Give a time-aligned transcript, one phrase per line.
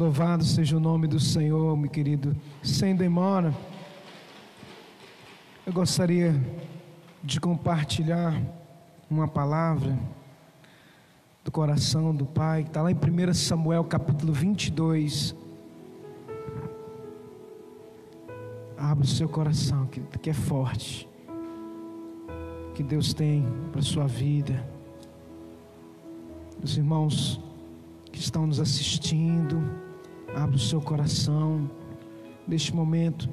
[0.00, 2.34] Louvado seja o nome do Senhor, meu querido.
[2.62, 3.54] Sem demora,
[5.66, 6.34] eu gostaria
[7.22, 8.40] de compartilhar
[9.10, 9.94] uma palavra
[11.44, 15.36] do coração do Pai, que está lá em 1 Samuel capítulo 22.
[18.78, 21.06] Abra o seu coração, que é forte,
[22.74, 24.66] que Deus tem para a sua vida.
[26.62, 27.38] Os irmãos
[28.10, 29.79] que estão nos assistindo,
[30.34, 31.70] abra o seu coração
[32.46, 33.28] neste momento,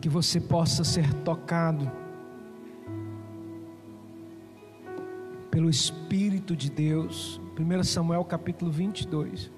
[0.00, 1.90] que você possa ser tocado
[5.50, 7.40] pelo Espírito de Deus.
[7.58, 9.50] 1 Samuel capítulo 22.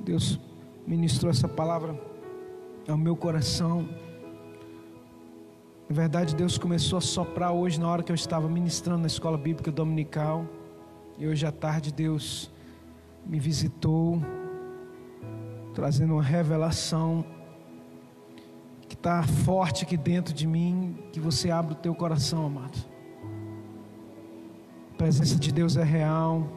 [0.00, 0.40] Deus
[0.86, 1.98] ministrou essa palavra
[2.88, 3.88] ao meu coração.
[5.88, 9.38] Na verdade, Deus começou a soprar hoje na hora que eu estava ministrando na escola
[9.38, 10.46] bíblica dominical.
[11.18, 12.50] E hoje à tarde Deus
[13.26, 14.20] me visitou,
[15.74, 17.24] trazendo uma revelação
[18.88, 22.78] que está forte aqui dentro de mim, que você abre o teu coração, amado.
[24.92, 26.48] A presença de Deus é real,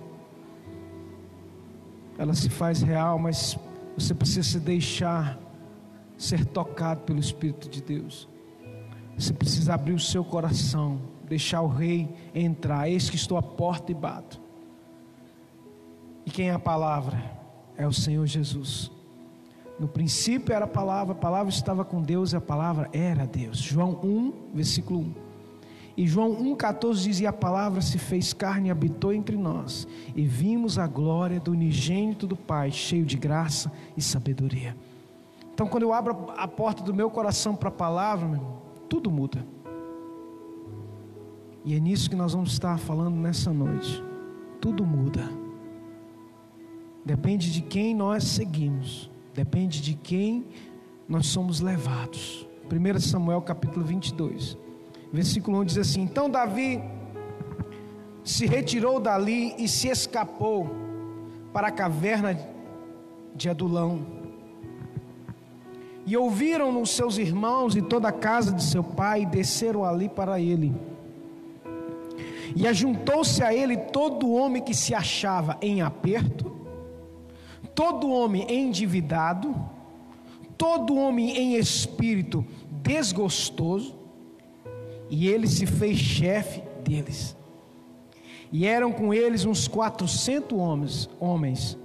[2.17, 3.57] ela se faz real, mas
[3.97, 5.39] você precisa se deixar
[6.17, 8.27] ser tocado pelo Espírito de Deus.
[9.17, 12.89] Você precisa abrir o seu coração, deixar o Rei entrar.
[12.89, 14.41] Eis que estou à porta e bato.
[16.27, 17.23] E quem é a palavra?
[17.77, 18.91] É o Senhor Jesus.
[19.79, 23.57] No princípio era a palavra, a palavra estava com Deus e a palavra era Deus.
[23.57, 25.13] João 1, versículo 1.
[25.95, 30.25] E João 1,14 diz: E a palavra se fez carne e habitou entre nós, e
[30.25, 34.75] vimos a glória do unigênito do Pai, cheio de graça e sabedoria.
[35.53, 38.57] Então, quando eu abro a porta do meu coração para a palavra, irmão,
[38.89, 39.47] tudo muda.
[41.63, 44.03] E é nisso que nós vamos estar falando nessa noite.
[44.59, 45.46] Tudo muda.
[47.07, 50.45] Depende de quem nós seguimos, depende de quem
[51.07, 52.45] nós somos levados.
[52.69, 54.57] 1 Samuel capítulo 22,
[55.13, 56.83] versículo 1 diz assim: Então Davi
[58.25, 60.69] se retirou dali e se escapou
[61.53, 62.37] para a caverna
[63.33, 64.05] de Adulão.
[66.05, 70.09] E ouviram os seus irmãos e toda a casa de seu pai, e desceram ali
[70.09, 70.75] para ele.
[72.53, 76.46] E ajuntou-se a ele todo homem que se achava em aperto,
[77.77, 79.55] todo homem endividado,
[80.57, 82.43] todo homem em espírito
[82.81, 83.95] desgostoso,
[85.11, 87.37] e ele se fez chefe deles.
[88.51, 91.77] E eram com eles uns quatrocentos homens, homens.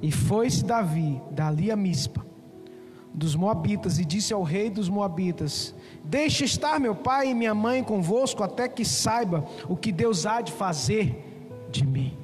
[0.00, 2.24] E foi-se Davi dali a Mispa
[3.12, 5.74] dos Moabitas e disse ao rei dos Moabitas:
[6.04, 10.40] Deixe estar meu pai e minha mãe convosco até que saiba o que Deus há
[10.40, 12.21] de fazer de mim.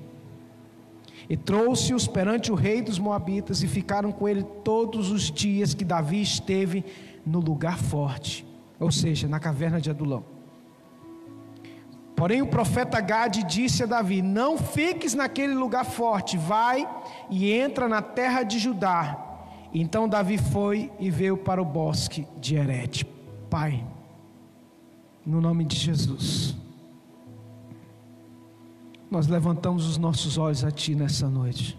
[1.29, 5.85] E trouxe-os perante o rei dos Moabitas e ficaram com ele todos os dias que
[5.85, 6.85] Davi esteve
[7.25, 8.47] no lugar forte,
[8.81, 10.25] ou seja, na caverna de Adulão.
[12.17, 16.89] Porém, o profeta Gade disse a Davi: Não fiques naquele lugar forte, vai
[17.31, 19.25] e entra na terra de Judá.
[19.73, 23.07] Então Davi foi e veio para o bosque de Herete.
[23.51, 23.85] Pai,
[25.25, 26.57] no nome de Jesus
[29.11, 31.79] nós levantamos os nossos olhos a Ti nessa noite,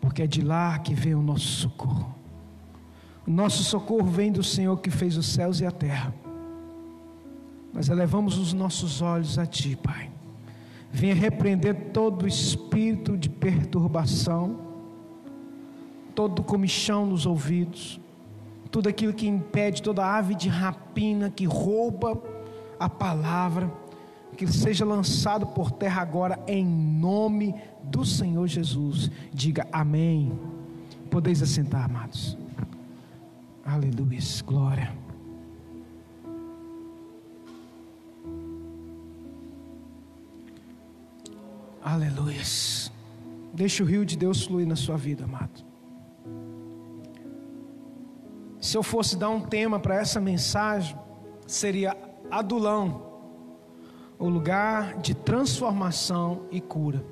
[0.00, 2.14] porque é de lá que vem o nosso socorro.
[3.26, 6.14] O nosso socorro vem do Senhor que fez os céus e a terra.
[7.72, 10.10] Nós elevamos os nossos olhos a Ti, Pai.
[10.92, 14.60] Venha repreender todo espírito de perturbação,
[16.14, 18.00] todo comichão nos ouvidos,
[18.70, 22.22] tudo aquilo que impede, toda ave de rapina que rouba
[22.78, 23.70] a palavra
[24.36, 29.10] que seja lançado por terra agora, em nome do Senhor Jesus.
[29.32, 30.38] Diga amém.
[31.10, 32.36] Podeis assentar, amados.
[33.64, 34.92] Aleluia, glória.
[41.82, 42.42] Aleluia.
[43.54, 45.64] Deixa o rio de Deus fluir na sua vida, amado.
[48.60, 50.98] Se eu fosse dar um tema para essa mensagem,
[51.46, 51.96] seria
[52.30, 53.05] adulão
[54.18, 57.04] o lugar de transformação e cura.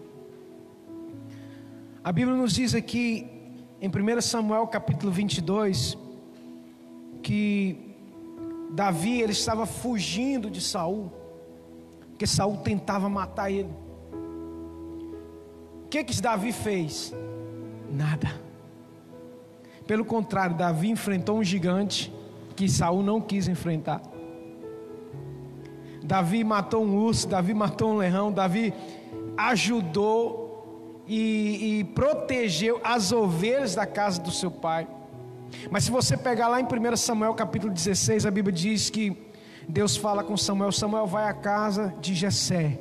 [2.03, 3.27] A Bíblia nos diz aqui
[3.81, 5.99] em 1 Samuel capítulo 22
[7.23, 7.97] que
[8.73, 11.11] Davi ele estava fugindo de Saul,
[12.11, 13.71] porque Saul tentava matar ele.
[15.85, 17.15] O que que Davi fez?
[17.91, 18.43] Nada.
[19.87, 22.13] Pelo contrário, Davi enfrentou um gigante
[22.57, 24.03] que Saul não quis enfrentar.
[26.05, 28.75] Davi matou um urso, Davi matou um leão, Davi
[29.39, 34.87] ajudou e, e protegeu as ovelhas da casa do seu pai.
[35.71, 39.17] Mas se você pegar lá em 1 Samuel capítulo 16, a Bíblia diz que
[39.67, 42.79] Deus fala com Samuel: Samuel vai à casa de Jessé,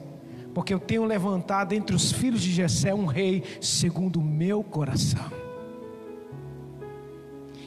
[0.53, 5.42] porque eu tenho levantado entre os filhos de Jessé um rei segundo o meu coração.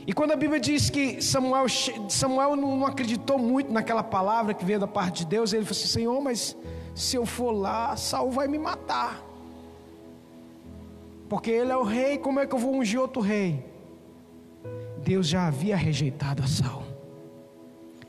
[0.06, 1.66] E quando a Bíblia diz que Samuel,
[2.08, 5.88] Samuel não acreditou muito naquela palavra que veio da parte de Deus, ele falou assim:
[5.88, 6.56] Senhor, mas
[6.94, 9.24] se eu for lá, Saul vai me matar.
[11.28, 13.66] Porque ele é o rei, como é que eu vou ungir outro rei?
[15.02, 16.84] Deus já havia rejeitado a Saul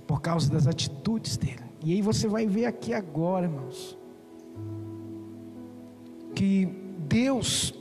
[0.06, 1.66] por causa das atitudes dele.
[1.84, 3.98] E aí você vai ver aqui agora, irmãos,
[6.36, 6.66] que
[7.08, 7.74] Deus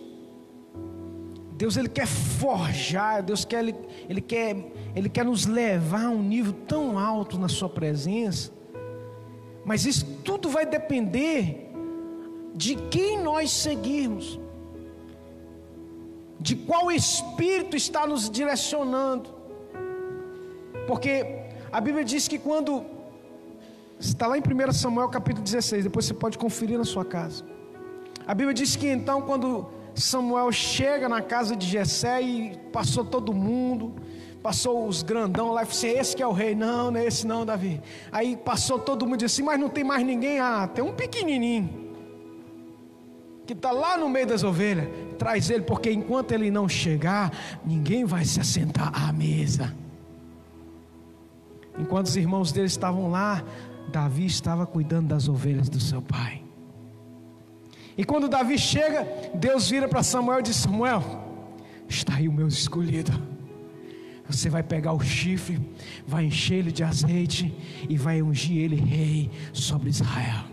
[1.56, 3.74] Deus ele quer forjar, Deus quer ele,
[4.08, 4.56] ele quer
[4.94, 8.52] ele quer nos levar a um nível tão alto na sua presença.
[9.64, 11.70] Mas isso tudo vai depender
[12.54, 14.38] de quem nós seguirmos
[16.38, 19.30] de qual espírito está nos direcionando.
[20.86, 21.26] Porque
[21.72, 22.84] a Bíblia diz que quando
[23.98, 27.44] está lá em 1 Samuel capítulo 16, depois você pode conferir na sua casa.
[28.26, 29.66] A Bíblia diz que então quando
[29.96, 33.94] Samuel chega na casa de Jessé e passou todo mundo,
[34.42, 37.06] passou os grandão lá e falou assim: esse que é o rei, não, não é
[37.06, 37.80] esse não, Davi.
[38.12, 40.92] Aí passou todo mundo e disse assim: mas não tem mais ninguém, ah, tem um
[40.92, 41.86] pequenininho
[43.46, 47.32] que está lá no meio das ovelhas, traz ele, porque enquanto ele não chegar,
[47.64, 49.72] ninguém vai se assentar à mesa.
[51.78, 53.44] Enquanto os irmãos dele estavam lá,
[53.88, 56.45] Davi estava cuidando das ovelhas do seu pai.
[57.96, 61.02] E quando Davi chega, Deus vira para Samuel e diz: Samuel,
[61.88, 63.12] está aí o meu escolhido.
[64.28, 65.60] Você vai pegar o chifre,
[66.06, 67.54] vai encher ele de azeite
[67.88, 70.44] e vai ungir ele rei sobre Israel.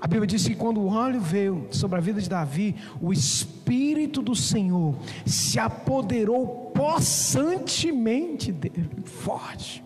[0.00, 4.22] A Bíblia diz que quando o óleo veio sobre a vida de Davi, o Espírito
[4.22, 4.96] do Senhor
[5.26, 9.84] se apoderou possantemente dele, forte.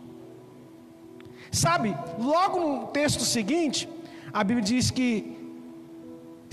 [1.50, 3.88] Sabe, logo no texto seguinte,
[4.32, 5.33] a Bíblia diz que,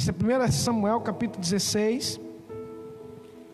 [0.01, 2.19] isso é 1 Samuel capítulo 16,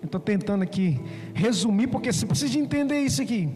[0.02, 0.98] eu estou tentando aqui
[1.34, 3.50] resumir, porque você precisa entender isso aqui.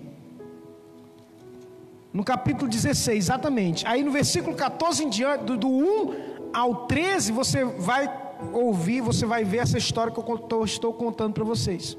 [2.12, 3.88] No capítulo 16, exatamente.
[3.88, 8.12] Aí no versículo 14 em diante, do, do 1 ao 13 você vai
[8.52, 11.98] ouvir, você vai ver essa história que eu estou contando para vocês.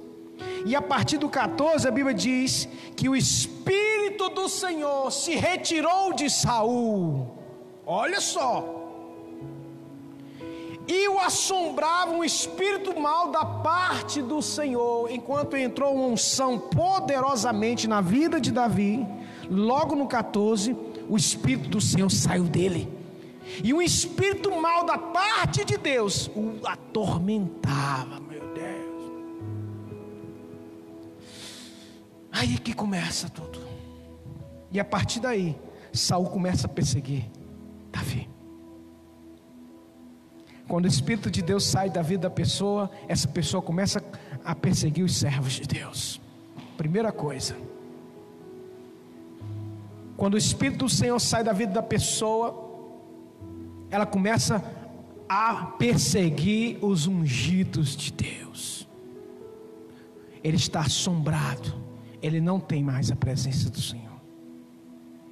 [0.67, 6.13] E a partir do 14 a Bíblia diz que o espírito do Senhor se retirou
[6.13, 7.31] de Saul.
[7.87, 8.82] Olha só.
[10.87, 17.87] E o assombrava um espírito mal da parte do Senhor, enquanto entrou uma unção poderosamente
[17.87, 19.07] na vida de Davi.
[19.49, 20.77] Logo no 14,
[21.09, 23.03] o espírito do Senhor saiu dele
[23.63, 29.13] e um espírito mal da parte de Deus o atormentava, meu Deus.
[32.31, 33.61] Aí que começa tudo.
[34.71, 35.57] E a partir daí,
[35.93, 37.31] Saul começa a perseguir
[37.91, 38.32] Davi.
[40.73, 44.03] Quando o Espírito de Deus sai da vida da pessoa, essa pessoa começa
[44.43, 46.19] a perseguir os servos de Deus.
[46.79, 47.55] Primeira coisa.
[50.17, 52.71] Quando o Espírito do Senhor sai da vida da pessoa,
[53.91, 54.65] ela começa
[55.29, 58.89] a perseguir os ungidos de Deus.
[60.43, 61.75] Ele está assombrado,
[62.23, 64.19] ele não tem mais a presença do Senhor.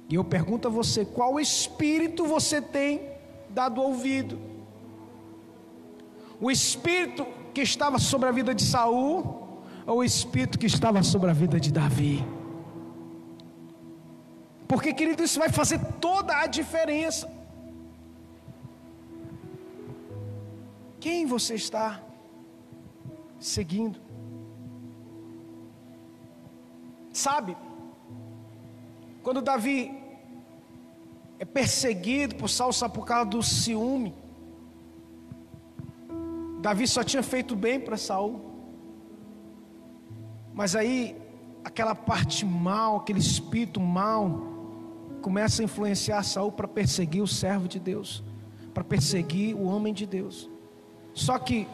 [0.07, 3.01] E eu pergunto a você: qual espírito você tem
[3.49, 4.50] dado ouvido?
[6.41, 11.29] O espírito que estava sobre a vida de Saul ou o espírito que estava sobre
[11.29, 12.25] a vida de Davi?
[14.67, 17.31] Porque, querido, isso vai fazer toda a diferença.
[20.99, 22.01] Quem você está
[23.39, 23.99] seguindo?
[27.11, 27.55] Sabe,
[29.21, 29.95] quando Davi
[31.37, 34.20] é perseguido por Saul por causa do ciúme,
[36.61, 38.39] Davi só tinha feito bem para Saul.
[40.53, 41.15] Mas aí
[41.63, 44.49] aquela parte mal, aquele espírito mal
[45.21, 48.23] começa a influenciar Saul para perseguir o servo de Deus,
[48.73, 50.49] para perseguir o homem de Deus.
[51.13, 51.67] Só que,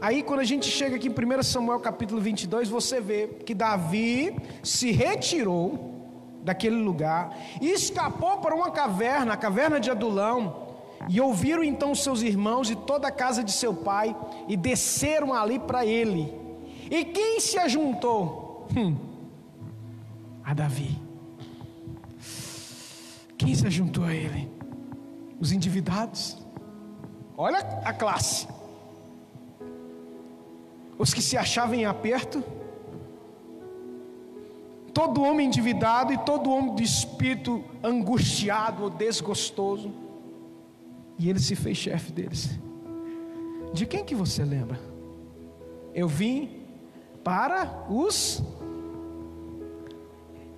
[0.00, 4.36] aí quando a gente chega aqui em 1 Samuel capítulo 22, você vê que Davi
[4.62, 5.90] se retirou
[6.42, 10.71] daquele lugar e escapou para uma caverna, a caverna de Adulão.
[11.08, 14.16] E ouviram então seus irmãos e toda a casa de seu pai
[14.48, 16.32] e desceram ali para ele.
[16.90, 18.66] E quem se ajuntou?
[18.76, 18.96] Hum,
[20.44, 20.98] a Davi.
[23.36, 24.48] Quem se ajuntou a ele?
[25.40, 26.38] Os endividados.
[27.36, 28.46] Olha a classe.
[30.98, 32.44] os que se achavam em aperto,
[34.94, 39.90] todo homem endividado e todo homem de espírito angustiado ou desgostoso,
[41.18, 42.58] e ele se fez chefe deles.
[43.72, 44.78] De quem que você lembra?
[45.94, 46.66] Eu vim
[47.22, 48.42] para os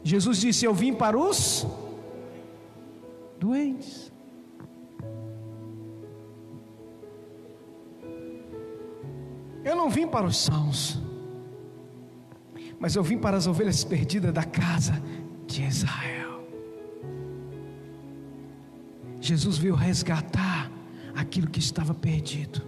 [0.04, 1.66] Jesus disse: Eu vim para os
[3.40, 4.12] doentes.
[9.64, 11.00] Eu não vim para os sãos,
[12.78, 15.02] mas eu vim para as ovelhas perdidas da casa
[15.46, 16.24] de Israel.
[19.25, 20.71] Jesus veio resgatar
[21.16, 22.61] aquilo que estava perdido.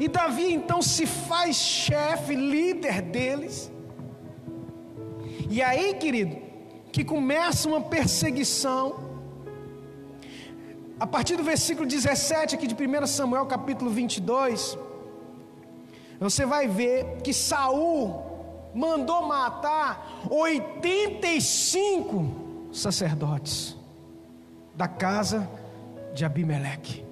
[0.00, 3.72] E Davi então se faz chefe, líder deles.
[5.50, 6.36] E aí, querido,
[6.92, 9.08] que começa uma perseguição.
[11.00, 14.78] A partir do versículo 17 aqui de 1 Samuel, capítulo 22,
[16.20, 18.22] você vai ver que Saul
[18.72, 23.77] mandou matar 85 sacerdotes
[24.78, 25.50] da casa
[26.14, 27.04] de Abimeleque.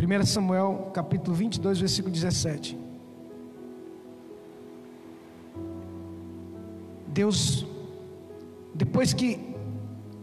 [0.00, 2.78] 1 Samuel capítulo 22, versículo 17.
[7.08, 7.66] Deus,
[8.74, 9.54] depois que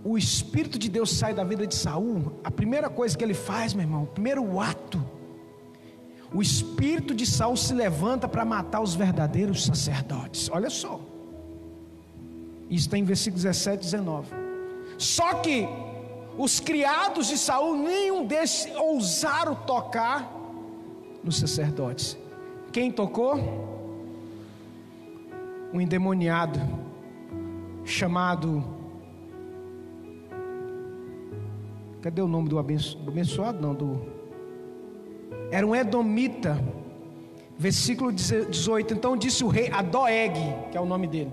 [0.04, 3.76] o Espírito de Deus sai da vida de Saul, a primeira coisa que ele faz,
[3.76, 5.00] meu irmão, o primeiro ato,
[6.34, 10.50] o Espírito de Saul se levanta para matar os verdadeiros sacerdotes.
[10.52, 11.13] Olha só.
[12.70, 14.28] Isso está em versículo 17 e 19.
[14.98, 15.68] Só que
[16.38, 20.32] os criados de Saul, nenhum desses ousaram tocar
[21.24, 22.18] nos sacerdotes.
[22.72, 23.40] Quem tocou?
[25.72, 26.60] Um endemoniado
[27.84, 28.64] chamado.
[32.02, 33.62] Cadê o nome do abençoado?
[33.62, 34.02] Não, do.
[35.52, 36.62] Era um Edomita.
[37.58, 38.94] Versículo 18.
[38.94, 40.34] Então disse o rei a Doeg,
[40.72, 41.32] que é o nome dele: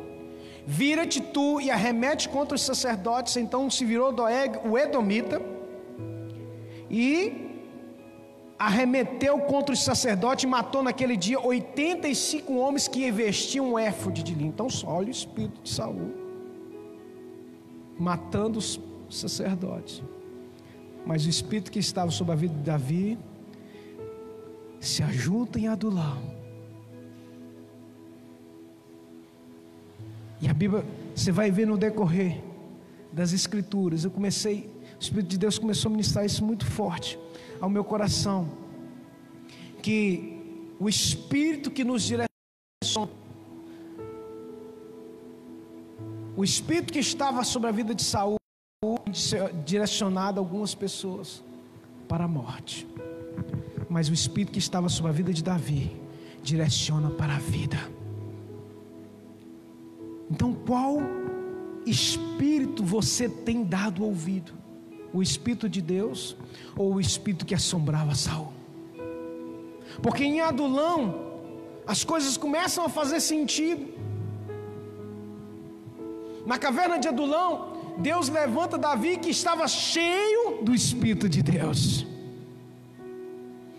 [0.72, 3.36] Vira-te tu e arremete contra os sacerdotes.
[3.36, 5.42] Então se virou Doeg, o Edomita,
[6.88, 7.48] e
[8.56, 14.32] arremeteu contra os sacerdotes e matou naquele dia 85 homens que vestiam um éfode de
[14.32, 14.50] linho.
[14.50, 16.12] Então, só olha o espírito de Saul
[17.98, 20.02] matando os sacerdotes.
[21.04, 23.18] Mas o espírito que estava sobre a vida de Davi
[24.78, 26.39] se ajunta em Adulão.
[30.40, 32.42] E a Bíblia, você vai ver no decorrer
[33.12, 37.18] das Escrituras, eu comecei, o Espírito de Deus começou a ministrar isso muito forte
[37.60, 38.48] ao meu coração,
[39.82, 40.38] que
[40.78, 42.30] o Espírito que nos direciona
[46.40, 48.36] O espírito que estava sobre a vida de Saul
[49.62, 51.44] direcionado algumas pessoas
[52.08, 52.86] para a morte.
[53.90, 55.94] Mas o espírito que estava sobre a vida de Davi
[56.42, 57.76] direciona para a vida.
[60.30, 60.98] Então, qual
[61.84, 64.52] espírito você tem dado ouvido?
[65.12, 66.36] O espírito de Deus
[66.76, 68.52] ou o espírito que assombrava Saul?
[70.00, 71.30] Porque em Adulão
[71.86, 73.88] as coisas começam a fazer sentido.
[76.46, 82.06] Na caverna de Adulão, Deus levanta Davi que estava cheio do Espírito de Deus.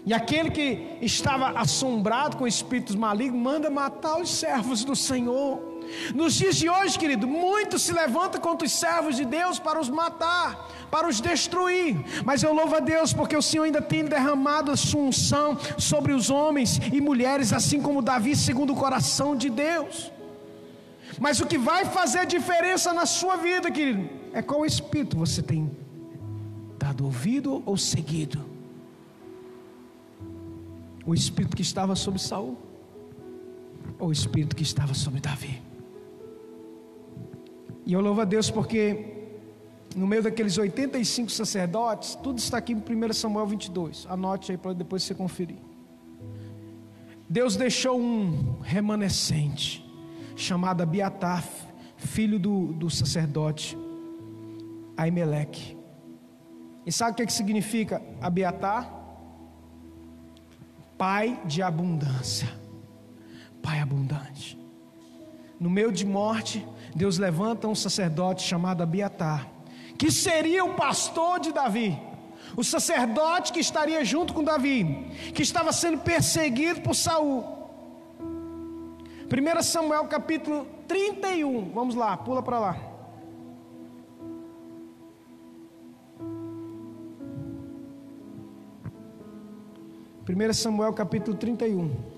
[0.05, 5.70] E aquele que estava assombrado com espíritos malignos manda matar os servos do Senhor.
[6.13, 9.89] Nos dias de hoje, querido, muitos se levantam contra os servos de Deus para os
[9.89, 11.97] matar, para os destruir.
[12.25, 16.13] Mas eu louvo a Deus porque o Senhor ainda tem derramado a sua unção sobre
[16.13, 20.11] os homens e mulheres, assim como Davi, segundo o coração de Deus.
[21.19, 25.69] Mas o que vai fazer diferença na sua vida, querido, é qual espírito você tem
[26.77, 28.43] dado ouvido ou seguido.
[31.05, 32.57] O espírito que estava sobre Saul
[34.00, 35.70] ou o espírito que estava sobre Davi.
[37.85, 39.21] E eu louvo a Deus porque
[39.95, 44.07] no meio daqueles 85 sacerdotes, tudo está aqui em 1 Samuel 22.
[44.09, 45.57] Anote aí para depois você conferir.
[47.29, 49.85] Deus deixou um remanescente
[50.35, 51.47] chamado Abiatar,
[51.97, 53.77] filho do, do sacerdote
[54.97, 55.77] Aimeleque.
[56.85, 59.00] E sabe o que, é que significa Abiatar?
[60.97, 62.50] Pai de abundância,
[63.61, 64.59] Pai abundante.
[65.59, 69.48] No meio de morte, Deus levanta um sacerdote chamado Abiatar,
[69.98, 71.98] que seria o pastor de Davi,
[72.55, 77.60] o sacerdote que estaria junto com Davi, que estava sendo perseguido por Saul.
[78.19, 82.91] 1 Samuel capítulo 31, vamos lá, pula para lá.
[90.27, 92.10] 1 Samuel capítulo 31.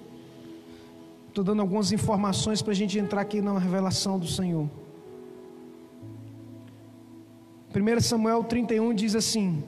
[1.33, 4.69] Estou dando algumas informações para a gente entrar aqui na revelação do Senhor.
[7.73, 9.63] 1 Samuel 31 diz assim: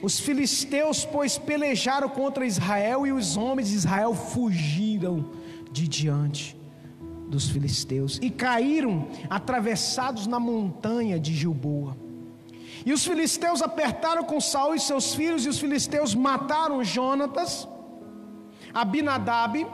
[0.00, 5.26] Os filisteus, pois, pelejaram contra Israel e os homens de Israel fugiram
[5.70, 6.56] de diante
[7.28, 11.94] dos filisteus e caíram atravessados na montanha de Gilboa.
[12.86, 17.68] E os filisteus apertaram com Saul e seus filhos, e os filisteus mataram Jonatas,
[18.72, 19.66] Abinadab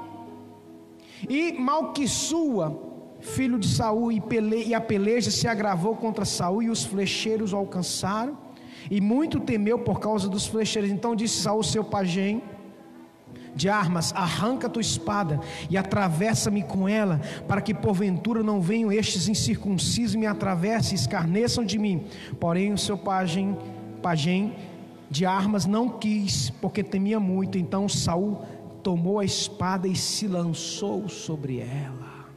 [1.28, 2.78] e Malquissua,
[3.20, 7.52] filho de Saul, e, pele, e a peleja se agravou contra Saul, e os flecheiros
[7.52, 8.36] o alcançaram,
[8.90, 10.90] e muito temeu por causa dos flecheiros.
[10.90, 12.42] Então disse Saul, seu pajem,
[13.54, 19.26] de armas, arranca tua espada e atravessa-me com ela, para que porventura não venham estes
[19.26, 22.04] incircuncisos me atravessem e escarneçam de mim.
[22.38, 23.58] Porém, o seu pajem,
[24.00, 24.54] pajem
[25.10, 27.58] de armas não quis, porque temia muito.
[27.58, 28.38] Então Saul
[28.82, 32.28] tomou a espada e se lançou sobre ela.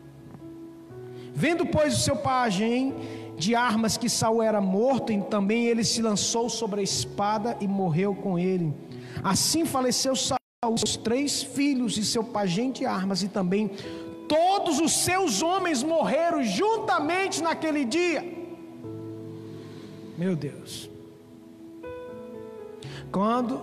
[1.34, 2.94] Vendo, pois, o seu pajem
[3.38, 7.68] de armas que Saul era morto, e também ele se lançou sobre a espada e
[7.68, 8.74] morreu com ele.
[9.24, 10.38] Assim faleceu Saul
[10.70, 13.72] os três filhos e seu pajem de armas, e também
[14.28, 18.24] todos os seus homens morreram juntamente naquele dia.
[20.18, 20.90] Meu Deus.
[23.12, 23.60] Quando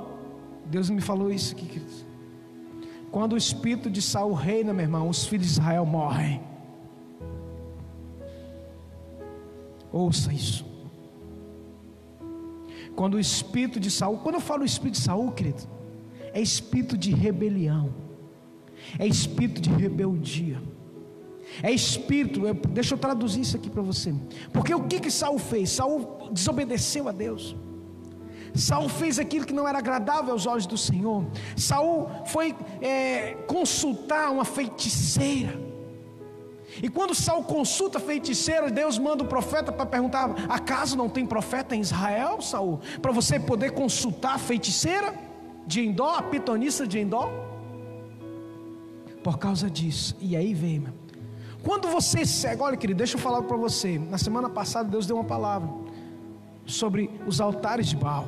[0.67, 2.08] Deus me falou isso aqui, queridos.
[3.11, 6.41] Quando o espírito de Saul reina, meu irmão, os filhos de Israel morrem.
[9.91, 10.67] Ouça isso.
[12.95, 15.63] Quando o espírito de Saul, quando eu falo espírito de Saul, querido,
[16.33, 17.95] é espírito de rebelião,
[18.99, 20.61] é espírito de rebeldia,
[21.63, 24.15] é espírito, deixa eu traduzir isso aqui para você,
[24.53, 25.71] porque o que que Saul fez?
[25.71, 27.57] Saul desobedeceu a Deus.
[28.55, 31.25] Saul fez aquilo que não era agradável aos olhos do Senhor.
[31.57, 35.69] Saul foi é, consultar uma feiticeira.
[36.83, 41.75] E quando Saul consulta feiticeira, Deus manda o profeta para perguntar: acaso não tem profeta
[41.75, 42.81] em Israel, Saul?
[43.01, 45.29] Para você poder consultar a feiticeira?
[45.69, 47.31] de Endó, a pitonista de Endó?
[49.23, 50.17] Por causa disso.
[50.19, 50.95] E aí vem, meu.
[51.63, 53.99] Quando você segue, olha querido, deixa eu falar para você.
[53.99, 55.69] Na semana passada Deus deu uma palavra
[56.65, 58.27] sobre os altares de Baal.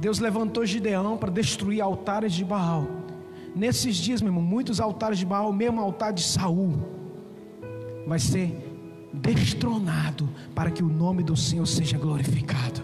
[0.00, 2.86] Deus levantou Gideão para destruir altares de Baal.
[3.54, 6.72] Nesses dias, meu irmão, muitos altares de Baal, mesmo altar de Saul,
[8.06, 8.48] vai ser
[9.12, 12.82] destronado para que o nome do Senhor seja glorificado.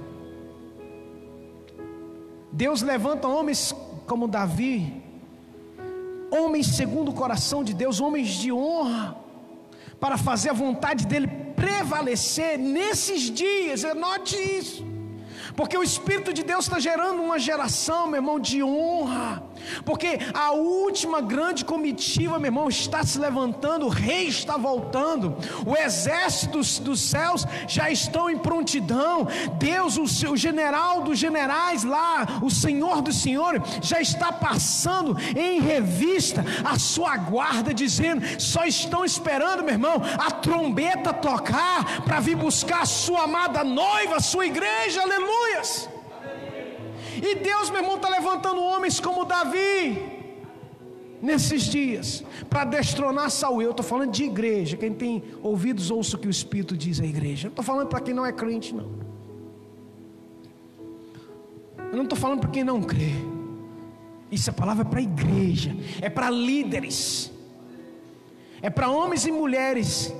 [2.52, 3.74] Deus levanta homens
[4.06, 5.02] como Davi,
[6.30, 9.16] homens segundo o coração de Deus, homens de honra,
[9.98, 14.95] para fazer a vontade dele prevalecer nesses dias, anote isso.
[15.56, 19.42] Porque o Espírito de Deus está gerando uma geração, meu irmão, de honra.
[19.84, 25.74] Porque a última grande comitiva, meu irmão, está se levantando, o rei está voltando, o
[25.74, 29.26] exército dos, dos céus já estão em prontidão.
[29.58, 35.60] Deus, o, seu, general dos generais lá, o Senhor do Senhor, já está passando em
[35.60, 42.36] revista a sua guarda, dizendo: só estão esperando, meu irmão, a trombeta tocar para vir
[42.36, 45.88] buscar a sua amada noiva, a sua igreja, aleluia aleluias.
[47.16, 50.14] E Deus, meu irmão, está levantando homens como Davi
[51.22, 53.62] nesses dias para destronar Saul.
[53.62, 54.76] Eu estou falando de igreja.
[54.76, 57.48] Quem tem ouvidos, ouça o que o Espírito diz à igreja.
[57.48, 59.06] Eu estou falando para quem não é crente, não.
[61.78, 63.12] Eu não estou falando para quem não crê.
[64.30, 67.32] Isso é palavra para a igreja, é para líderes,
[68.60, 70.12] é para homens e mulheres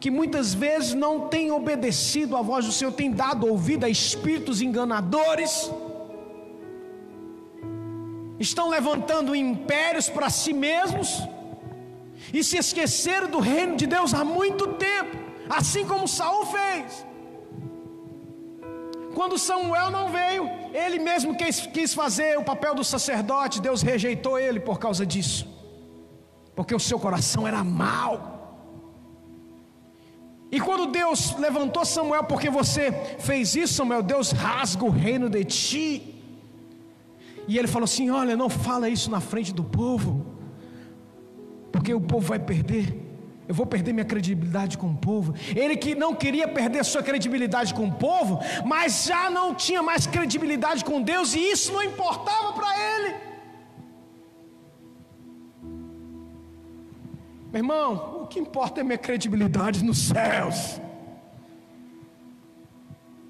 [0.00, 4.62] que muitas vezes não têm obedecido à voz do Senhor, têm dado ouvido a espíritos
[4.62, 5.70] enganadores,
[8.38, 11.22] estão levantando impérios para si mesmos
[12.32, 15.18] e se esqueceram do reino de Deus há muito tempo,
[15.50, 17.04] assim como Saul fez.
[19.14, 24.38] Quando Samuel não veio, ele mesmo quis, quis fazer o papel do sacerdote, Deus rejeitou
[24.38, 25.46] ele por causa disso,
[26.56, 28.39] porque o seu coração era mau.
[30.52, 35.44] E quando Deus levantou Samuel, porque você fez isso, Samuel, Deus rasga o reino de
[35.44, 36.22] ti.
[37.46, 40.26] E ele falou assim: Olha, não fala isso na frente do povo,
[41.70, 43.08] porque o povo vai perder.
[43.46, 45.34] Eu vou perder minha credibilidade com o povo.
[45.56, 50.06] Ele que não queria perder sua credibilidade com o povo, mas já não tinha mais
[50.06, 53.29] credibilidade com Deus, e isso não importava para ele.
[57.52, 60.80] Meu irmão, que importa é minha credibilidade nos céus.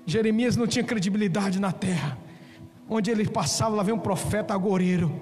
[0.05, 2.19] Jeremias não tinha credibilidade na terra.
[2.93, 5.15] onde ele passava, lá vem um profeta agoreiro,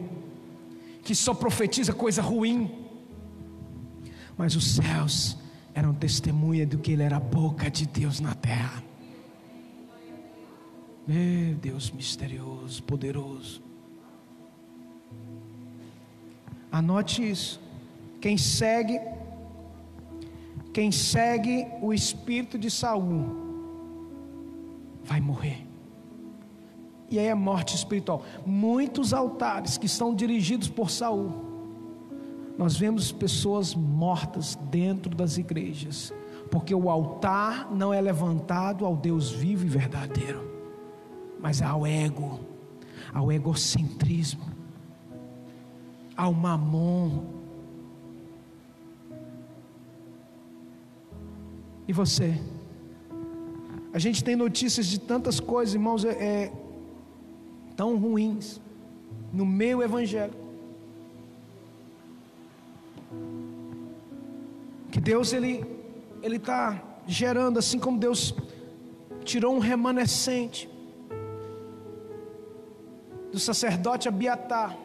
[1.02, 2.86] que só profetiza coisa ruim.
[4.38, 5.36] Mas os céus
[5.74, 8.82] eram testemunha do que ele era a boca de Deus na terra.
[11.06, 13.62] Meu Deus misterioso, poderoso.
[16.72, 17.60] Anote isso.
[18.20, 19.00] Quem segue
[20.72, 23.48] quem segue o espírito de Saul
[25.02, 25.66] vai morrer.
[27.10, 28.22] E aí é morte espiritual.
[28.46, 31.32] Muitos altares que estão dirigidos por Saul,
[32.56, 36.12] nós vemos pessoas mortas dentro das igrejas,
[36.50, 40.48] porque o altar não é levantado ao Deus vivo e verdadeiro,
[41.40, 42.40] mas ao ego,
[43.12, 44.44] ao egocentrismo,
[46.16, 47.37] ao mamon.
[51.88, 52.38] E você?
[53.94, 56.52] A gente tem notícias de tantas coisas, irmãos, é, é
[57.74, 58.60] tão ruins
[59.32, 60.36] no meio evangélico.
[64.92, 65.64] Que Deus ele
[66.22, 68.34] ele está gerando assim como Deus
[69.24, 70.68] tirou um remanescente
[73.32, 74.76] do sacerdote Abiatar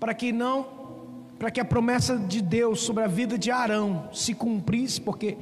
[0.00, 0.81] para que não
[1.42, 5.36] para que a promessa de Deus sobre a vida de Arão se cumprisse, porque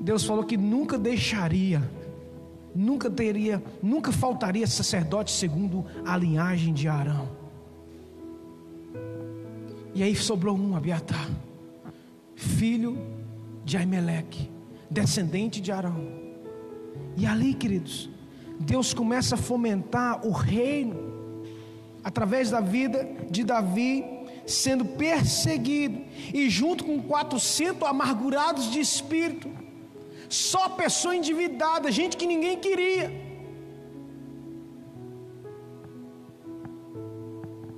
[0.00, 1.82] Deus falou que nunca deixaria
[2.74, 7.28] nunca teria, nunca faltaria sacerdote segundo a linhagem de Arão.
[9.94, 11.28] E aí sobrou um Abiatar,
[12.34, 12.96] filho
[13.62, 14.50] de Aimeleque,
[14.90, 16.02] descendente de Arão.
[17.14, 18.08] E ali, queridos,
[18.58, 20.96] Deus começa a fomentar o reino
[22.02, 29.48] através da vida de Davi sendo perseguido e junto com 400 amargurados de espírito
[30.32, 33.12] só pessoa endividada, gente que ninguém queria.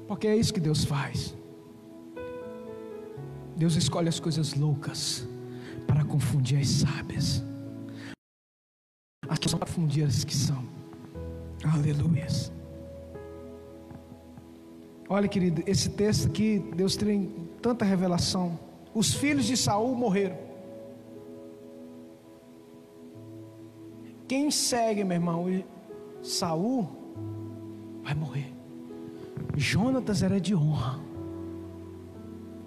[0.07, 1.35] Porque é isso que Deus faz.
[3.57, 5.27] Deus escolhe as coisas loucas
[5.85, 7.43] para confundir as sábias.
[9.29, 10.65] As que são para confundir as que são.
[11.65, 12.29] Aleluia.
[15.15, 18.59] Olha, querido, esse texto aqui, Deus tem tanta revelação.
[18.93, 20.37] Os filhos de Saul morreram.
[24.27, 25.65] Quem segue, meu irmão,
[26.21, 26.89] Saul
[28.03, 28.53] vai morrer.
[29.57, 30.99] Jonatas era de honra.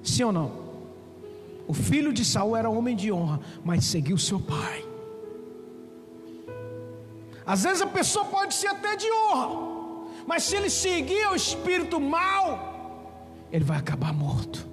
[0.02, 0.52] Sim ou não?
[1.68, 4.86] O filho de Saul era homem de honra, mas seguiu seu pai.
[7.46, 9.77] Às vezes a pessoa pode ser até de honra,
[10.28, 14.68] mas se ele seguir o espírito mal, ele vai acabar morto.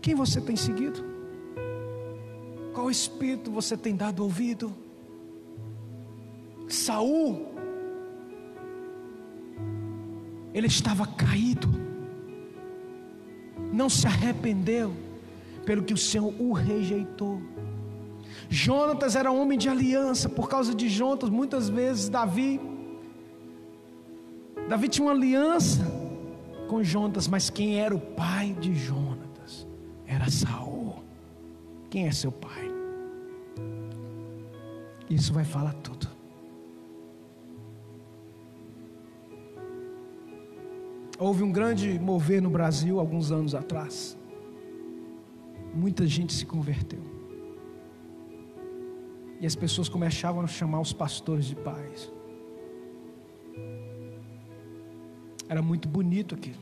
[0.00, 1.04] Quem você tem seguido?
[2.72, 4.74] Qual espírito você tem dado ouvido?
[6.66, 7.46] Saul,
[10.54, 11.68] ele estava caído,
[13.70, 14.94] não se arrependeu,
[15.66, 17.42] pelo que o Senhor o rejeitou.
[18.48, 22.60] Jonatas era homem de aliança, por causa de Jonatas, muitas vezes Davi,
[24.68, 25.84] Davi tinha uma aliança
[26.68, 29.66] com Jonatas, mas quem era o pai de Jonatas
[30.06, 30.96] era Saul.
[31.88, 32.66] Quem é seu pai?
[35.08, 36.08] Isso vai falar tudo.
[41.18, 44.18] Houve um grande mover no Brasil alguns anos atrás.
[45.72, 47.00] Muita gente se converteu.
[49.40, 52.12] E as pessoas começavam a chamar os pastores de pais.
[55.48, 56.60] Era muito bonito aquilo.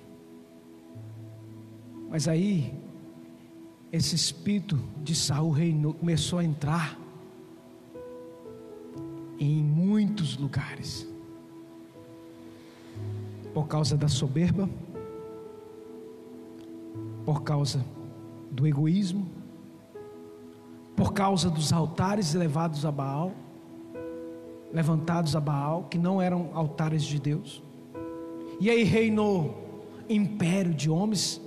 [2.10, 2.74] Mas aí
[3.90, 6.98] esse espírito de Saul reinou, começou a entrar
[9.38, 11.06] em muitos lugares.
[13.52, 14.68] Por causa da soberba,
[17.24, 17.84] por causa
[18.50, 19.28] do egoísmo,
[20.96, 23.32] por causa dos altares levados a Baal,
[24.72, 27.62] levantados a Baal, que não eram altares de Deus.
[28.60, 29.62] E aí reinou
[30.08, 31.40] império de homens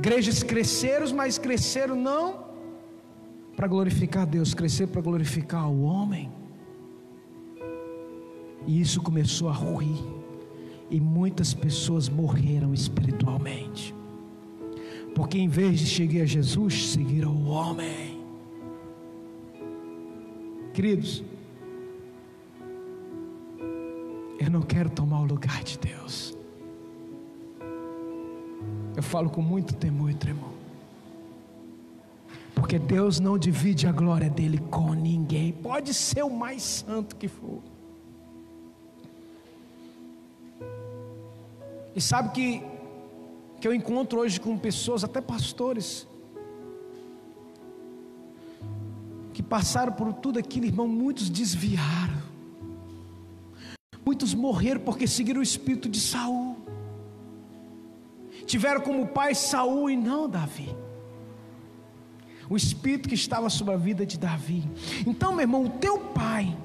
[0.00, 2.46] Igrejas cresceram, mas cresceram não
[3.54, 6.32] para glorificar Deus, crescer para glorificar o homem.
[8.66, 10.02] E isso começou a ruir.
[10.90, 13.94] E muitas pessoas morreram espiritualmente.
[15.14, 18.24] Porque em vez de seguir a Jesus, seguiram o homem.
[20.72, 21.22] Queridos,
[24.40, 26.34] Eu não quero tomar o lugar de Deus.
[28.96, 30.54] Eu falo com muito temor e tremor.
[32.54, 35.52] Porque Deus não divide a glória dele com ninguém.
[35.52, 37.60] Pode ser o mais santo que for.
[41.94, 42.62] E sabe que,
[43.60, 46.08] que eu encontro hoje com pessoas, até pastores,
[49.34, 52.29] que passaram por tudo aquilo, irmão, muitos desviaram.
[54.04, 56.56] Muitos morreram porque seguiram o espírito de Saul.
[58.46, 60.74] Tiveram como pai Saul e não Davi.
[62.48, 64.64] O espírito que estava sobre a vida de Davi.
[65.06, 66.56] Então, meu irmão, o teu pai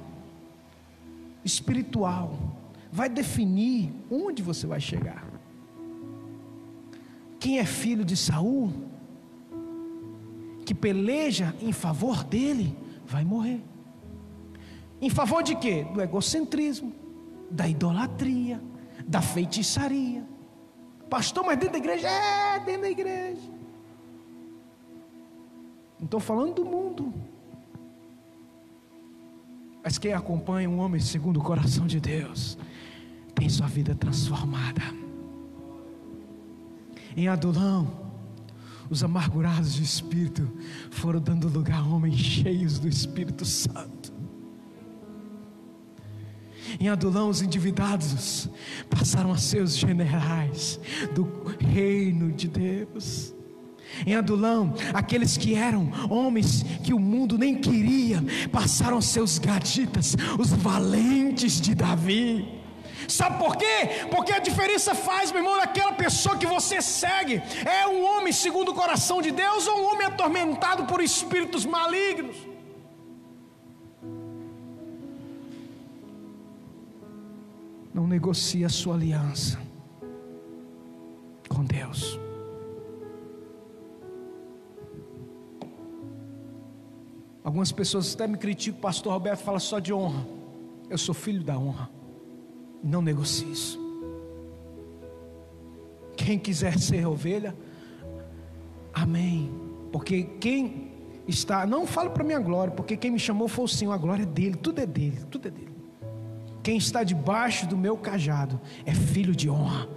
[1.44, 2.40] espiritual
[2.92, 5.24] vai definir onde você vai chegar.
[7.40, 8.74] Quem é filho de Saul,
[10.66, 13.62] que peleja em favor dele, vai morrer.
[15.00, 15.86] Em favor de quê?
[15.94, 16.92] Do egocentrismo,
[17.50, 18.62] da idolatria,
[19.08, 20.26] da feitiçaria.
[21.10, 22.08] Pastor, mas dentro da igreja?
[22.08, 23.52] É, dentro da igreja.
[26.00, 27.14] Não estou falando do mundo.
[29.84, 32.58] Mas quem acompanha um homem segundo o coração de Deus,
[33.36, 34.82] tem sua vida transformada.
[37.16, 38.06] Em Adulão,
[38.90, 40.52] os amargurados de espírito
[40.92, 44.15] foram dando lugar a homens cheios do Espírito Santo.
[46.80, 48.50] Em Adulão, os endividados
[48.90, 50.80] passaram a ser os generais
[51.14, 51.24] do
[51.60, 53.34] reino de Deus.
[54.06, 59.38] Em Adulão, aqueles que eram homens que o mundo nem queria, passaram a ser os
[59.38, 62.56] gaditas, os valentes de Davi.
[63.08, 64.08] Sabe por quê?
[64.10, 67.42] Porque a diferença faz, meu irmão, daquela pessoa que você segue.
[67.64, 72.55] É um homem segundo o coração de Deus ou um homem atormentado por espíritos malignos?
[77.96, 79.58] Não negocie a sua aliança
[81.48, 82.20] com Deus.
[87.42, 90.28] Algumas pessoas até me criticam, pastor Roberto fala só de honra.
[90.90, 91.90] Eu sou filho da honra.
[92.84, 93.80] Não negocie isso.
[96.18, 97.56] Quem quiser ser ovelha,
[98.94, 99.50] amém.
[99.94, 100.92] Porque quem
[101.30, 104.24] está, não falo para minha glória, porque quem me chamou foi o Senhor, a glória
[104.24, 105.75] é dele, tudo é dele, tudo é dele.
[106.66, 109.88] Quem está debaixo do meu cajado é filho de honra,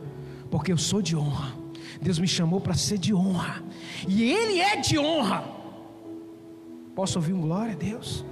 [0.51, 1.51] porque eu sou de honra.
[1.99, 3.65] Deus me chamou para ser de honra,
[4.07, 5.43] e Ele é de honra.
[6.95, 8.23] Posso ouvir um glória a Deus?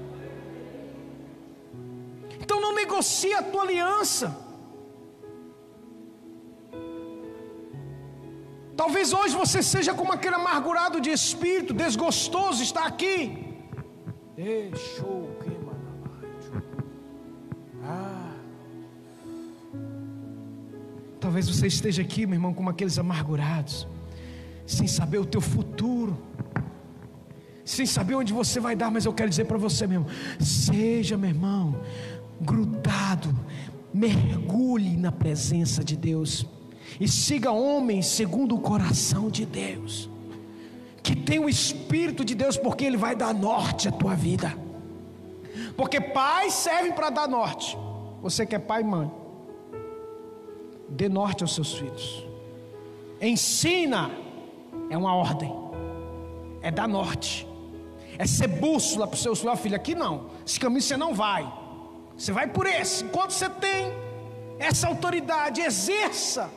[2.38, 4.26] Então não negocie a tua aliança.
[8.76, 13.18] Talvez hoje você seja como aquele amargurado de espírito, desgostoso, está aqui.
[14.36, 15.55] Deixou ah.
[21.36, 23.86] Talvez você esteja aqui, meu irmão, como aqueles amargurados,
[24.64, 26.16] sem saber o teu futuro,
[27.62, 30.06] sem saber onde você vai dar, mas eu quero dizer para você mesmo:
[30.40, 31.78] seja, meu irmão,
[32.40, 33.38] grudado,
[33.92, 36.46] mergulhe na presença de Deus
[36.98, 40.08] e siga homens segundo o coração de Deus,
[41.02, 44.56] que tem o Espírito de Deus, porque Ele vai dar norte à tua vida.
[45.76, 47.76] Porque pais servem para dar norte.
[48.22, 49.10] Você que é pai e mãe,
[50.88, 52.26] dê norte aos seus filhos.
[53.20, 54.10] Ensina
[54.90, 55.52] é uma ordem,
[56.62, 57.46] é dar norte,
[58.18, 59.76] é ser bússola para o seu filho.
[59.76, 61.50] Aqui não, esse caminho você não vai,
[62.16, 63.04] você vai por esse.
[63.04, 63.92] Enquanto você tem
[64.58, 66.50] essa autoridade, exerça.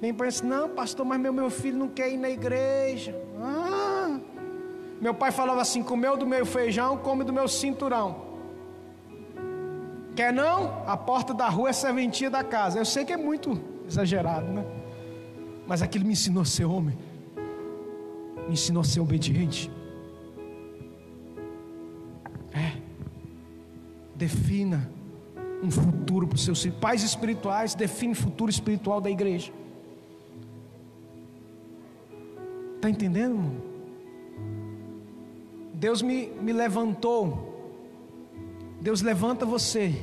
[0.00, 3.14] Nem parece, não, pastor, mas meu, meu filho não quer ir na igreja.
[3.38, 4.18] Ah,
[5.00, 8.29] meu pai falava assim: comeu do meu feijão, come do meu cinturão.
[10.14, 10.84] Quer não?
[10.86, 12.78] A porta da rua é serventia da casa.
[12.78, 14.64] Eu sei que é muito exagerado, né?
[15.66, 16.96] Mas aquilo me ensinou a ser homem,
[18.46, 19.70] me ensinou a ser obediente.
[22.52, 22.76] É,
[24.14, 24.90] defina
[25.62, 26.78] um futuro para os seus filhos.
[26.78, 29.52] Pais espirituais definem o futuro espiritual da igreja.
[32.76, 33.70] Está entendendo, irmão?
[35.74, 37.49] Deus me, me levantou.
[38.80, 39.94] Deus levanta você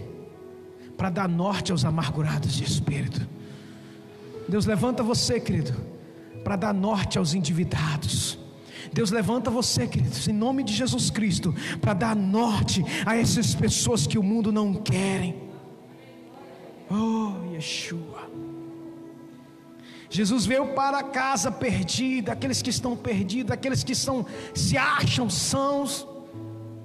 [0.95, 3.27] para dar norte aos amargurados de espírito.
[4.47, 5.73] Deus levanta você, querido,
[6.43, 8.37] para dar norte aos endividados.
[8.93, 14.07] Deus levanta você, queridos, em nome de Jesus Cristo, para dar norte a essas pessoas
[14.07, 15.35] que o mundo não querem.
[16.89, 18.29] Oh, Yeshua.
[20.09, 25.29] Jesus veio para a casa perdida, aqueles que estão perdidos, aqueles que são, se acham
[25.29, 26.07] sãos.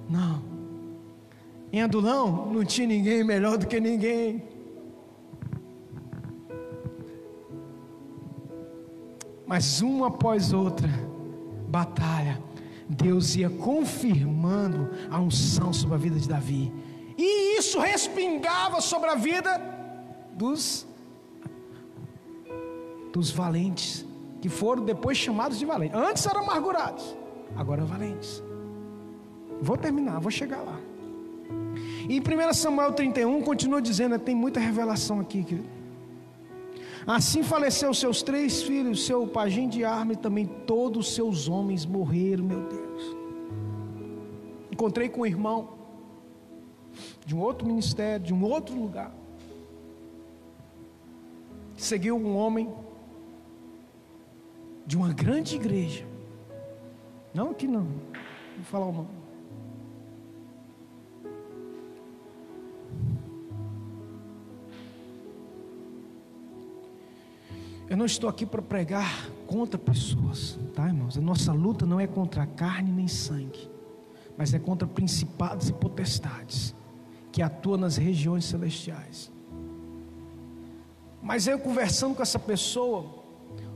[0.09, 0.52] Não.
[1.73, 4.43] Em Adulão não tinha ninguém melhor do que ninguém.
[9.47, 10.87] Mas uma após outra,
[11.67, 12.39] batalha,
[12.87, 16.71] Deus ia confirmando a unção sobre a vida de Davi.
[17.17, 19.59] E isso respingava sobre a vida
[20.33, 20.85] dos
[23.11, 24.05] dos valentes,
[24.41, 25.95] que foram depois chamados de valentes.
[25.95, 27.15] Antes eram amargurados,
[27.55, 28.43] agora valentes.
[29.59, 30.79] Vou terminar, vou chegar lá.
[32.07, 35.69] E em 1 Samuel 31 continua dizendo, tem muita revelação aqui, querido.
[37.05, 41.85] Assim faleceu seus três filhos, seu pajem de arma e também todos os seus homens
[41.85, 43.15] morreram, meu Deus.
[44.71, 45.69] Encontrei com um irmão
[47.25, 49.13] de um outro ministério, de um outro lugar.
[51.75, 52.73] Seguiu um homem
[54.85, 56.05] de uma grande igreja.
[57.33, 57.83] Não aqui não.
[57.83, 59.22] Vou falar o nome.
[67.93, 71.15] Eu não estou aqui para pregar contra pessoas, tá, irmãos?
[71.15, 73.69] A nossa luta não é contra carne nem sangue,
[74.35, 76.73] mas é contra principados e potestades
[77.31, 79.31] que atuam nas regiões celestiais.
[81.21, 83.05] Mas eu conversando com essa pessoa,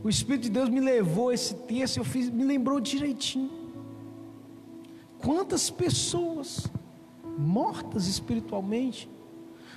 [0.04, 3.52] o Espírito de Deus me levou esse texto, eu fiz, me lembrou direitinho.
[5.20, 6.66] Quantas pessoas
[7.38, 9.08] mortas espiritualmente,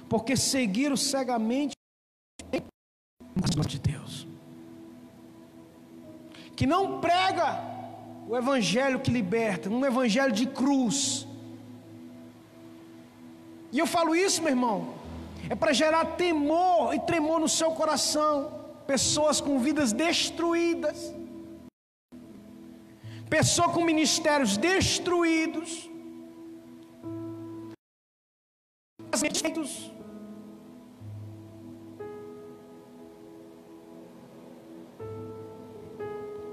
[0.09, 1.75] porque seguiram cegamente
[3.69, 4.30] de Deus
[6.61, 7.59] que não prega
[8.29, 11.27] o evangelho que liberta, um evangelho de cruz.
[13.73, 14.93] E eu falo isso, meu irmão,
[15.49, 18.35] é para gerar temor e tremor no seu coração.
[18.87, 21.15] Pessoas com vidas destruídas,
[23.31, 25.89] pessoas com ministérios destruídos,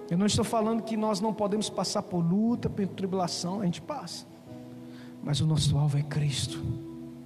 [0.09, 3.81] Eu não estou falando que nós não podemos passar por luta, por tribulação, a gente
[3.81, 4.25] passa.
[5.23, 6.63] Mas o nosso alvo é Cristo.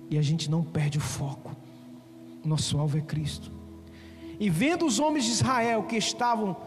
[0.10, 1.56] E a gente não perde o foco.
[2.44, 3.52] Nosso alvo é Cristo.
[4.39, 6.58] E vendo os homens de Israel que estavam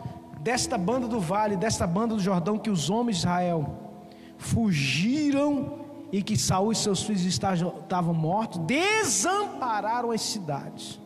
[0.41, 4.01] desta banda do vale, desta banda do Jordão, que os homens de Israel
[4.39, 5.81] fugiram
[6.13, 11.01] e que Saul e seus filhos estavam mortos, desampararam as cidades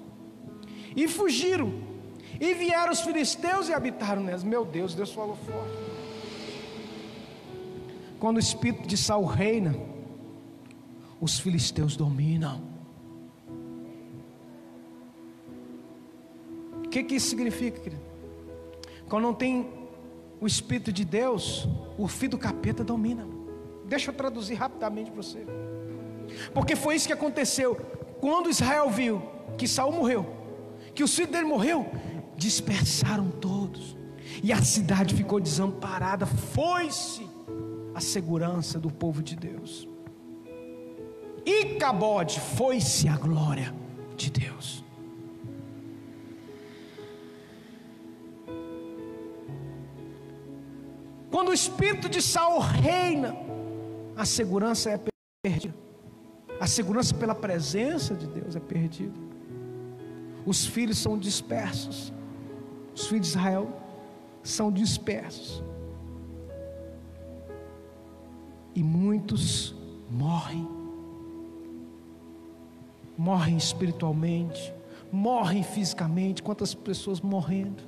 [0.94, 1.72] e fugiram
[2.40, 4.44] e vieram os filisteus e habitaram nelas.
[4.44, 5.88] Meu Deus, Deus falou forte.
[8.18, 9.74] Quando o espírito de Saul reina,
[11.20, 12.62] os filisteus dominam.
[16.84, 18.02] O que, que isso significa, querido?
[19.08, 19.78] Quando não tem
[20.40, 23.26] o Espírito de Deus, o filho do capeta domina.
[23.84, 25.44] Deixa eu traduzir rapidamente para você.
[26.52, 27.74] Porque foi isso que aconteceu.
[28.20, 29.22] Quando Israel viu
[29.56, 30.26] que Saul morreu,
[30.94, 31.86] que o filho dele morreu,
[32.38, 33.96] dispersaram todos,
[34.42, 36.24] e a cidade ficou desamparada.
[36.24, 37.28] Foi-se
[37.94, 39.88] a segurança do povo de Deus.
[41.44, 43.74] E Cabode foi-se a glória
[44.16, 44.84] de Deus.
[51.30, 53.34] Quando o espírito de Saul reina,
[54.16, 55.00] a segurança é
[55.42, 55.74] perdida.
[56.60, 59.18] A segurança pela presença de Deus é perdida.
[60.46, 62.12] Os filhos são dispersos.
[62.98, 63.68] Os filhos de Israel
[64.42, 65.62] são dispersos.
[68.74, 69.72] E muitos
[70.10, 70.68] morrem.
[73.16, 74.74] Morrem espiritualmente,
[75.12, 76.42] morrem fisicamente.
[76.42, 77.84] Quantas pessoas morrendo?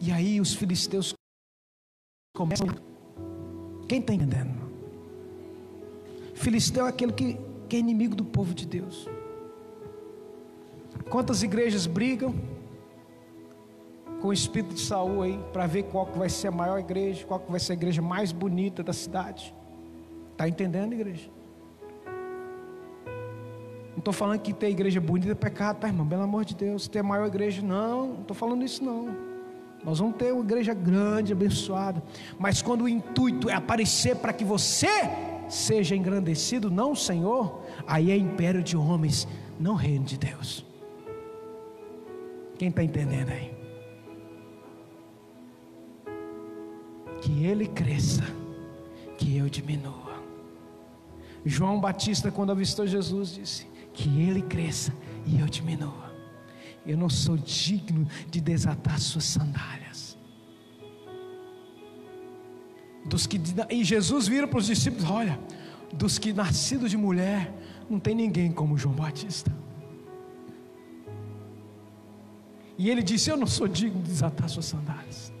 [0.00, 1.14] E aí os filisteus
[2.36, 2.66] começam.
[3.88, 4.58] Quem está entendendo?
[6.34, 9.08] Filisteu é aquele que, que é inimigo do povo de Deus.
[11.10, 12.34] Quantas igrejas brigam
[14.20, 17.24] com o espírito de Saul aí para ver qual que vai ser a maior igreja,
[17.24, 19.54] qual que vai ser a igreja mais bonita da cidade?
[20.36, 21.30] Tá entendendo, igreja?
[23.92, 26.06] Não estou falando que ter igreja bonita é pecado, tá, irmão?
[26.06, 29.08] Pelo amor de Deus, ter a maior igreja, não, não estou falando isso não.
[29.84, 32.02] Nós vamos ter uma igreja grande, abençoada.
[32.38, 34.88] Mas quando o intuito é aparecer para que você
[35.48, 39.26] seja engrandecido, não Senhor, aí é império de homens,
[39.58, 40.67] não reino de Deus.
[42.58, 43.56] Quem está entendendo aí?
[47.22, 48.24] Que ele cresça,
[49.16, 50.22] que eu diminua.
[51.46, 54.92] João Batista, quando avistou Jesus, disse: Que ele cresça
[55.24, 56.12] e eu diminua.
[56.84, 60.18] Eu não sou digno de desatar suas sandálias.
[63.04, 63.40] Dos que,
[63.70, 65.38] e Jesus vira para os discípulos: Olha,
[65.92, 67.52] dos que nascidos de mulher,
[67.88, 69.52] não tem ninguém como João Batista.
[72.78, 75.32] E ele disse: Eu não sou digno de desatar suas sandálias.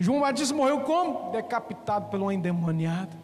[0.00, 1.30] João Batista morreu como?
[1.30, 3.16] Decapitado pelo endemoniado.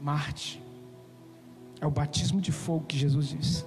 [0.00, 0.60] Marte.
[1.80, 3.64] É o batismo de fogo que Jesus disse.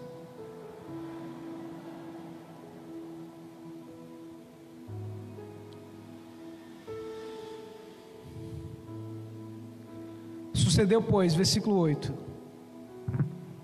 [10.54, 12.14] Sucedeu, pois, versículo 8.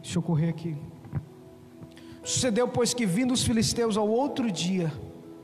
[0.01, 0.77] Deixa eu correr aqui.
[2.25, 4.91] Sucedeu, pois, que vindo os filisteus ao outro dia,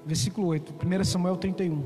[0.03, 1.85] versículo 8, 1 Samuel 31,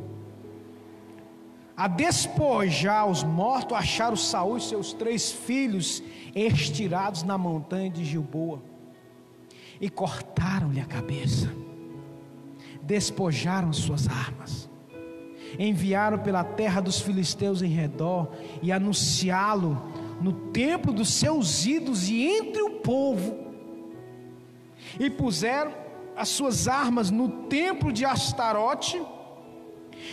[1.76, 6.02] a despojar os mortos, acharam Saul e seus três filhos
[6.34, 8.64] estirados na montanha de Gilboa,
[9.82, 11.54] e cortaram-lhe a cabeça,
[12.82, 14.70] despojaram suas armas,
[15.60, 18.32] enviaram pela terra dos filisteus em redor
[18.62, 19.92] e anunciá-lo
[20.22, 23.45] no templo dos seus ídolos e entre o povo,
[25.00, 25.72] e puseram
[26.16, 29.02] as suas armas no templo de Astarote,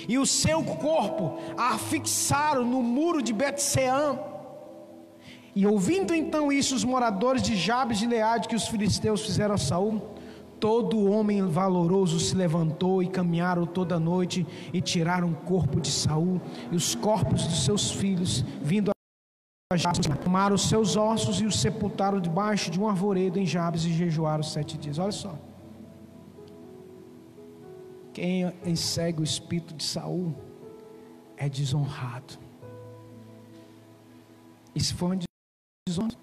[0.08, 4.18] e o seu corpo a fixaram no muro de Betseã.
[5.54, 9.58] E ouvindo então isso, os moradores de Jabes de Leade que os filisteus fizeram a
[9.58, 10.00] Saul,
[10.58, 16.40] todo homem valoroso se levantou e caminharam toda noite e tiraram o corpo de Saul
[16.70, 18.91] e os corpos dos seus filhos, vindo
[19.76, 23.92] Jabes, tomaram os seus ossos e os sepultaram debaixo de um arvoredo em Jabes e
[23.92, 24.98] jejuaram sete dias.
[24.98, 25.38] Olha só.
[28.12, 30.34] Quem segue o espírito de Saul
[31.36, 32.38] é desonrado.
[34.74, 35.18] Isso foi uma
[35.88, 36.16] desonra.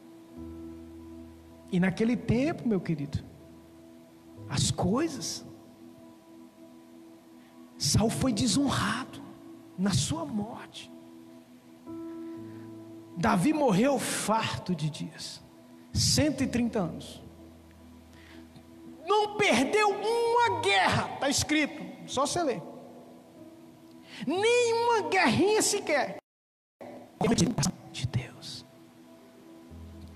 [1.71, 3.19] E naquele tempo, meu querido,
[4.49, 5.45] as coisas,
[7.77, 9.21] Saul foi desonrado
[9.77, 10.91] na sua morte.
[13.19, 15.41] Davi morreu farto de dias,
[15.93, 17.29] 130 anos
[19.09, 22.61] não perdeu uma guerra, está escrito, só você ler.
[24.27, 26.17] Nenhuma guerrinha sequer.
[27.91, 28.65] De Deus.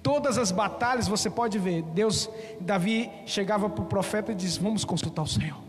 [0.04, 1.82] Todas as batalhas você pode ver.
[1.82, 2.30] Deus,
[2.62, 5.62] Davi chegava para o profeta e disse: Vamos consultar o Senhor.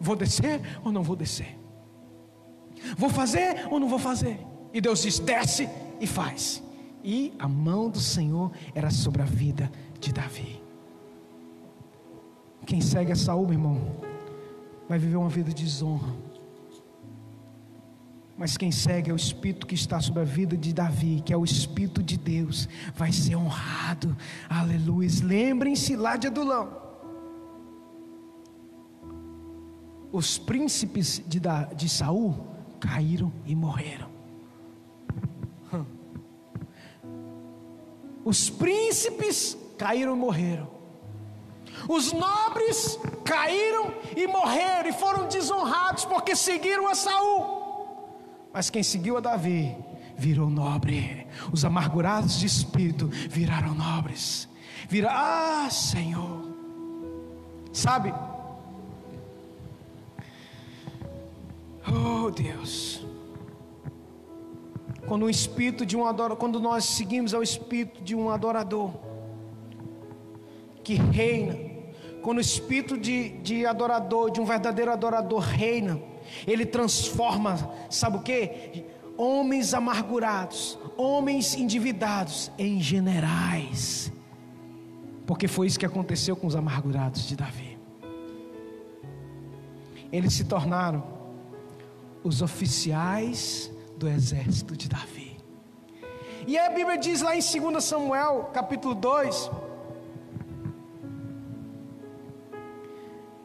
[0.00, 1.58] Vou descer ou não vou descer?
[2.96, 4.40] Vou fazer ou não vou fazer?
[4.72, 5.68] E Deus diz: Desce
[6.00, 6.62] e faz.
[7.04, 10.62] E a mão do Senhor era sobre a vida de Davi.
[12.64, 13.96] Quem segue a Saúl, meu irmão,
[14.88, 16.12] vai viver uma vida de desonra.
[18.36, 21.36] Mas quem segue é o Espírito que está sobre a vida de Davi, que é
[21.36, 24.16] o Espírito de Deus, vai ser honrado.
[24.48, 25.08] Aleluia.
[25.22, 26.82] Lembrem-se lá de Adulão.
[30.10, 31.40] Os príncipes de,
[31.76, 32.46] de Saul
[32.78, 34.11] caíram e morreram.
[38.24, 40.68] Os príncipes caíram e morreram.
[41.88, 47.62] Os nobres caíram e morreram e foram desonrados porque seguiram a Saul.
[48.52, 49.74] Mas quem seguiu a Davi
[50.16, 51.26] virou nobre.
[51.52, 54.48] Os amargurados de espírito viraram nobres.
[54.88, 56.52] Vira, ah, Senhor.
[57.72, 58.12] Sabe?
[61.88, 63.04] Oh, Deus.
[65.06, 68.92] Quando o espírito de um adorador, quando nós seguimos ao espírito de um adorador
[70.84, 71.72] que reina
[72.22, 76.00] quando o espírito de, de adorador, de um verdadeiro adorador reina,
[76.46, 78.84] ele transforma, sabe o que?
[79.16, 84.10] Homens amargurados, homens endividados em generais,
[85.26, 87.78] porque foi isso que aconteceu com os amargurados de Davi.
[90.10, 91.02] Eles se tornaram
[92.22, 93.70] os oficiais
[94.02, 95.36] do exército de Davi.
[96.44, 99.50] E a Bíblia diz lá em 2 Samuel, capítulo 2,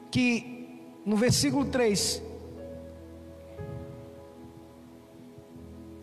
[0.09, 0.25] que
[1.05, 2.23] no versículo 3,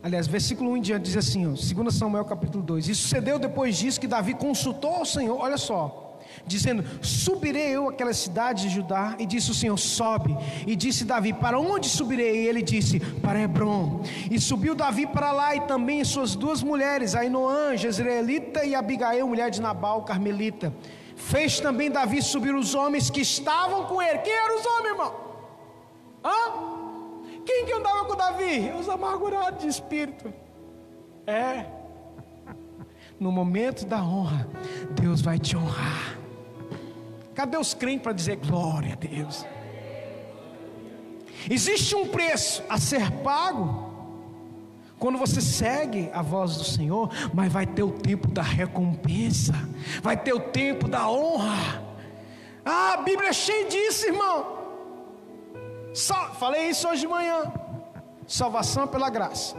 [0.00, 3.76] aliás, versículo 1 em diante diz assim, ó, 2 Samuel capítulo 2: E sucedeu depois
[3.76, 6.03] disso que Davi consultou ao Senhor, olha só,
[6.46, 9.16] dizendo: Subirei eu àquela cidade de Judá?
[9.18, 10.36] E disse o Senhor: Sobe.
[10.66, 12.44] E disse Davi: Para onde subirei?
[12.44, 14.02] E ele disse: Para Hebron.
[14.30, 19.50] E subiu Davi para lá, e também suas duas mulheres, Ainoã, Jezreelita, e Abigail, mulher
[19.50, 20.72] de Nabal, Carmelita.
[21.16, 24.18] Fez também Davi subir os homens que estavam com ele.
[24.18, 25.14] Quem eram os homens, irmão?
[26.24, 26.74] Hã?
[27.44, 28.72] Quem que andava com Davi?
[28.78, 30.32] Os amargurados de espírito.
[31.26, 31.66] É.
[33.18, 34.48] No momento da honra,
[35.00, 36.18] Deus vai te honrar.
[37.34, 39.44] Cadê os crentes para dizer glória a Deus?
[41.50, 43.92] Existe um preço a ser pago
[44.98, 49.52] quando você segue a voz do Senhor, mas vai ter o tempo da recompensa,
[50.02, 51.82] vai ter o tempo da honra.
[52.64, 54.46] Ah, a Bíblia é cheia disso, irmão.
[55.92, 57.52] Só, falei isso hoje de manhã.
[58.26, 59.54] Salvação pela graça.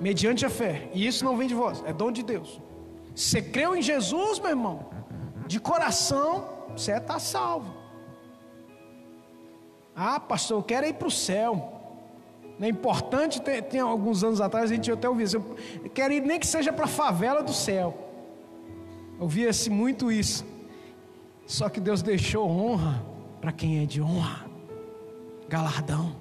[0.00, 0.88] mediante a fé.
[0.92, 2.60] E isso não vem de vós, é dom de Deus.
[3.14, 4.86] Você creu em Jesus, meu irmão,
[5.48, 6.46] de coração,
[6.76, 7.74] você está salvo.
[9.96, 11.74] Ah, pastor, eu quero ir para o céu.
[12.58, 15.36] Não é importante, tem, tem, alguns anos atrás a gente até ouvia isso.
[15.36, 17.96] Eu quero ir nem que seja para a favela do céu.
[19.18, 20.44] Ouvia-se muito isso.
[21.46, 23.02] Só que Deus deixou honra
[23.40, 24.46] para quem é de honra,
[25.48, 26.14] galardão.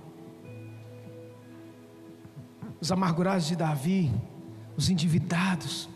[2.79, 4.11] Os amargurados de Davi,
[4.77, 5.89] os endividados,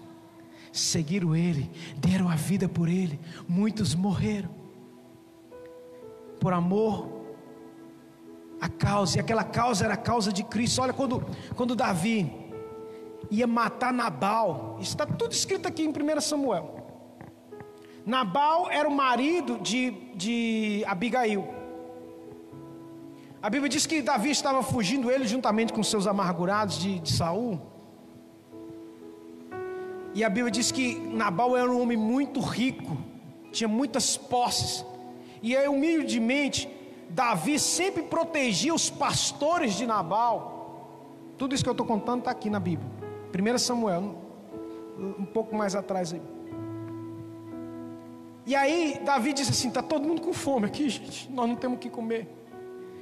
[0.72, 4.50] seguiram ele, deram a vida por ele, muitos morreram.
[6.40, 7.22] Por amor
[8.60, 10.82] a causa, e aquela causa era a causa de Cristo.
[10.82, 12.32] Olha, quando, quando Davi
[13.30, 16.82] ia matar Nabal, está tudo escrito aqui em 1 Samuel.
[18.06, 21.48] Nabal era o marido de, de Abigail.
[23.42, 27.71] A Bíblia diz que Davi estava fugindo ele juntamente com seus amargurados de, de Saul.
[30.14, 32.98] E a Bíblia diz que Nabal era um homem muito rico,
[33.52, 34.86] tinha muitas posses.
[35.42, 36.70] E aí, humildemente,
[37.10, 40.52] Davi sempre protegia os pastores de Nabal.
[41.38, 42.90] Tudo isso que eu estou contando está aqui na Bíblia.
[43.34, 44.16] 1 Samuel,
[44.98, 46.22] um pouco mais atrás aí.
[48.46, 51.32] E aí Davi disse assim: está todo mundo com fome aqui, gente.
[51.32, 52.28] Nós não temos o que comer.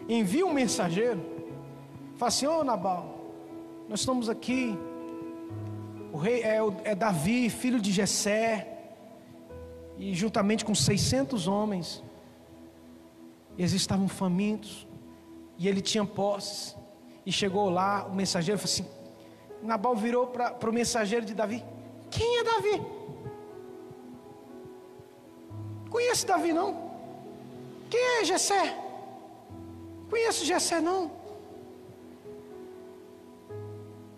[0.07, 1.21] Envia um mensageiro.
[2.15, 3.19] Fala assim: Ô oh, Nabal,
[3.87, 4.77] nós estamos aqui.
[6.11, 8.67] O rei é, é Davi, filho de Jessé.
[9.97, 12.03] E juntamente com 600 homens.
[13.57, 14.87] Eles estavam famintos.
[15.57, 16.75] E ele tinha posses.
[17.25, 18.85] E chegou lá, o mensageiro falou assim:
[19.61, 21.63] Nabal virou para o mensageiro de Davi:
[22.09, 22.81] Quem é Davi?
[25.89, 26.89] Conhece Davi não?
[27.89, 28.77] Quem é Jessé?
[30.09, 31.11] Conheço Jessé não?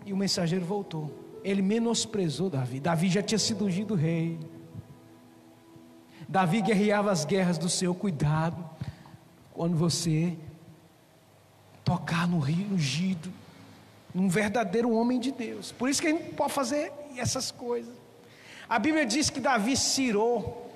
[0.04, 1.21] E o mensageiro voltou.
[1.44, 2.80] Ele menosprezou Davi.
[2.80, 4.38] Davi já tinha sido ungido rei.
[6.28, 7.94] Davi guerreava as guerras do Senhor.
[7.94, 8.64] Cuidado
[9.52, 10.36] quando você
[11.84, 13.30] tocar no rio ungido,
[14.14, 15.72] num verdadeiro homem de Deus.
[15.72, 17.94] Por isso que a gente pode fazer essas coisas.
[18.68, 20.70] A Bíblia diz que Davi cirou,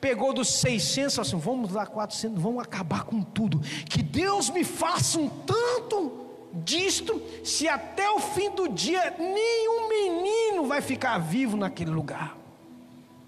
[0.00, 3.60] pegou dos 600, assim, vamos dar 400, vamos acabar com tudo.
[3.84, 6.21] Que Deus me faça um tanto
[6.52, 12.36] disto, se até o fim do dia nenhum menino vai ficar vivo naquele lugar.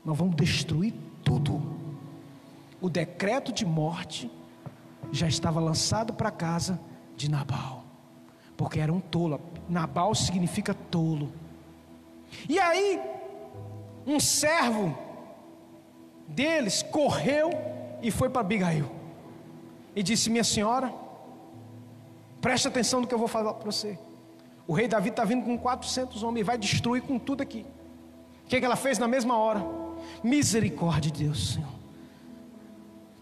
[0.05, 1.63] Nós vamos destruir tudo.
[2.81, 4.31] O decreto de morte
[5.11, 6.79] já estava lançado para a casa
[7.17, 7.85] de Nabal,
[8.57, 9.41] porque era um tolo.
[9.69, 11.33] Nabal significa tolo.
[12.49, 13.01] E aí,
[14.07, 14.97] um servo
[16.29, 17.51] deles correu
[18.03, 18.91] e foi para Abigail
[19.95, 20.93] e disse: Minha senhora,
[22.45, 23.99] preste atenção no que eu vou falar para você.
[24.67, 27.65] O rei Davi está vindo com 400 homens e vai destruir com tudo aqui.
[28.45, 29.65] O que, que ela fez na mesma hora?
[30.23, 31.69] Misericórdia de Deus, Senhor.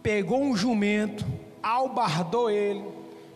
[0.03, 1.25] Pegou um jumento
[1.63, 2.85] albardou ele,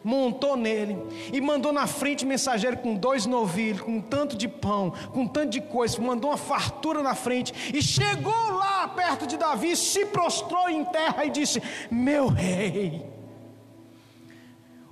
[0.02, 0.98] montou nele
[1.32, 5.60] e mandou na frente mensageiro com dois novilhos, com tanto de pão, com tanto de
[5.60, 10.84] coisa, mandou uma fartura na frente e chegou lá perto de Davi, se prostrou em
[10.84, 13.15] terra e disse: Meu rei,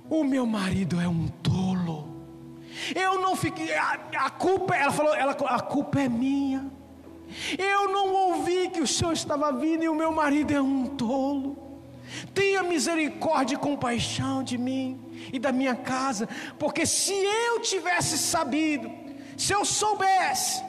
[0.09, 2.15] o meu marido é um tolo.
[2.93, 6.69] Eu não fiquei, a, a culpa, ela falou, ela, a culpa é minha.
[7.57, 11.57] Eu não ouvi que o senhor estava vindo e o meu marido é um tolo.
[12.33, 14.99] Tenha misericórdia e compaixão de mim
[15.33, 16.29] e da minha casa,
[16.59, 18.91] porque se eu tivesse sabido,
[19.37, 20.63] se eu soubesse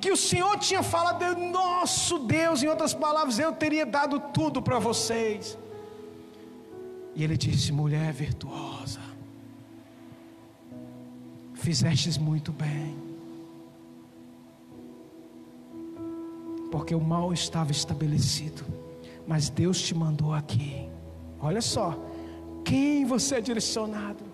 [0.00, 4.80] que o Senhor tinha falado, nosso Deus, em outras palavras, eu teria dado tudo para
[4.80, 5.56] vocês.
[7.14, 9.00] E ele disse: mulher virtuosa,
[11.54, 12.96] fizestes muito bem,
[16.70, 18.82] porque o mal estava estabelecido
[19.26, 20.88] mas Deus te mandou aqui.
[21.40, 21.98] Olha só,
[22.64, 24.24] quem você é direcionado?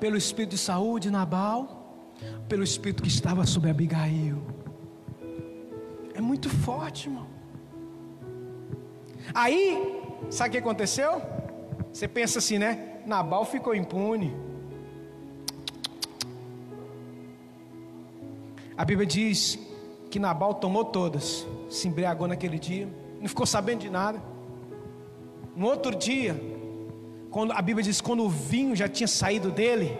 [0.00, 2.14] Pelo espírito de saúde, Nabal,
[2.48, 4.42] pelo espírito que estava sobre Abigail.
[6.14, 7.26] É muito forte, irmão.
[9.32, 10.01] Aí,
[10.32, 11.20] sabe o que aconteceu?
[11.92, 13.00] Você pensa assim, né?
[13.04, 14.34] Nabal ficou impune.
[18.76, 19.58] A Bíblia diz
[20.10, 22.88] que Nabal tomou todas, se embriagou naquele dia,
[23.20, 24.22] não ficou sabendo de nada.
[25.54, 26.34] No outro dia,
[27.30, 29.98] quando a Bíblia diz quando o vinho já tinha saído dele,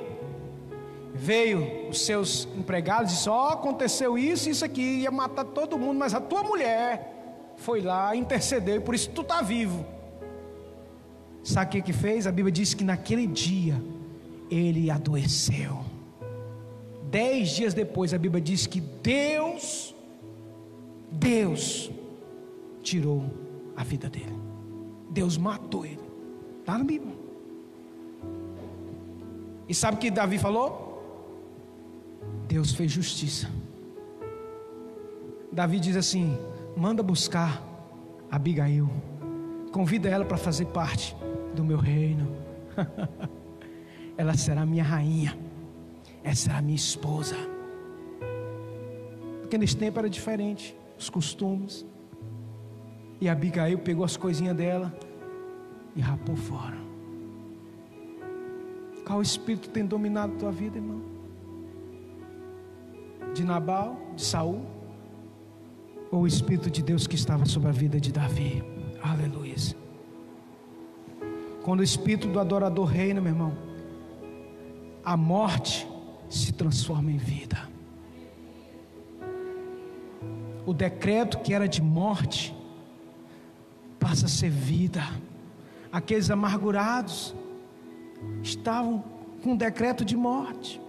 [1.12, 5.78] veio os seus empregados e disse: Ó, oh, aconteceu isso, isso aqui, ia matar todo
[5.78, 9.84] mundo, mas a tua mulher foi lá, intercedeu, e por isso tu está vivo.
[11.42, 12.26] Sabe o que, que fez?
[12.26, 13.82] A Bíblia diz que naquele dia
[14.50, 15.84] ele adoeceu.
[17.10, 19.94] Dez dias depois, a Bíblia diz que Deus,
[21.10, 21.90] Deus,
[22.82, 23.24] tirou
[23.76, 24.36] a vida dele.
[25.10, 26.00] Deus matou ele.
[26.60, 27.14] Está na Bíblia.
[29.68, 30.92] E sabe o que Davi falou?
[32.46, 33.50] Deus fez justiça.
[35.50, 36.36] Davi diz assim:
[36.76, 37.62] manda buscar
[38.30, 38.88] Abigail,
[39.72, 41.16] convida ela para fazer parte
[41.54, 42.28] do meu reino.
[44.16, 45.36] ela será minha rainha,
[46.22, 47.34] ela será minha esposa.
[49.40, 51.84] Porque nesse tempo era diferente, os costumes.
[53.20, 54.94] E Abigail pegou as coisinhas dela
[55.96, 56.76] e rapou fora.
[59.06, 61.02] Qual espírito tem dominado a tua vida, irmão?
[63.34, 64.64] De Nabal, de Saul?
[66.10, 68.71] Ou o espírito de Deus que estava sobre a vida de Davi?
[69.02, 69.56] Aleluia.
[71.62, 73.52] Quando o espírito do adorador reina, meu irmão,
[75.04, 75.88] a morte
[76.28, 77.68] se transforma em vida.
[80.64, 82.54] O decreto que era de morte
[83.98, 85.02] passa a ser vida.
[85.92, 87.34] Aqueles amargurados
[88.42, 89.04] estavam
[89.42, 90.80] com um decreto de morte.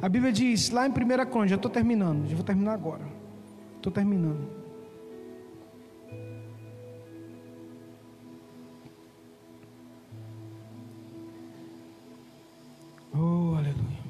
[0.00, 3.06] A Bíblia diz lá em 1 Crônica, já estou terminando, já vou terminar agora.
[3.76, 4.61] Estou terminando.
[13.24, 14.02] Oh, aleluia.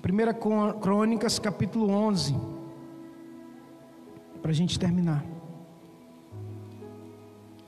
[0.00, 2.36] 1 Crônicas, capítulo 11.
[4.40, 5.24] Para a gente terminar.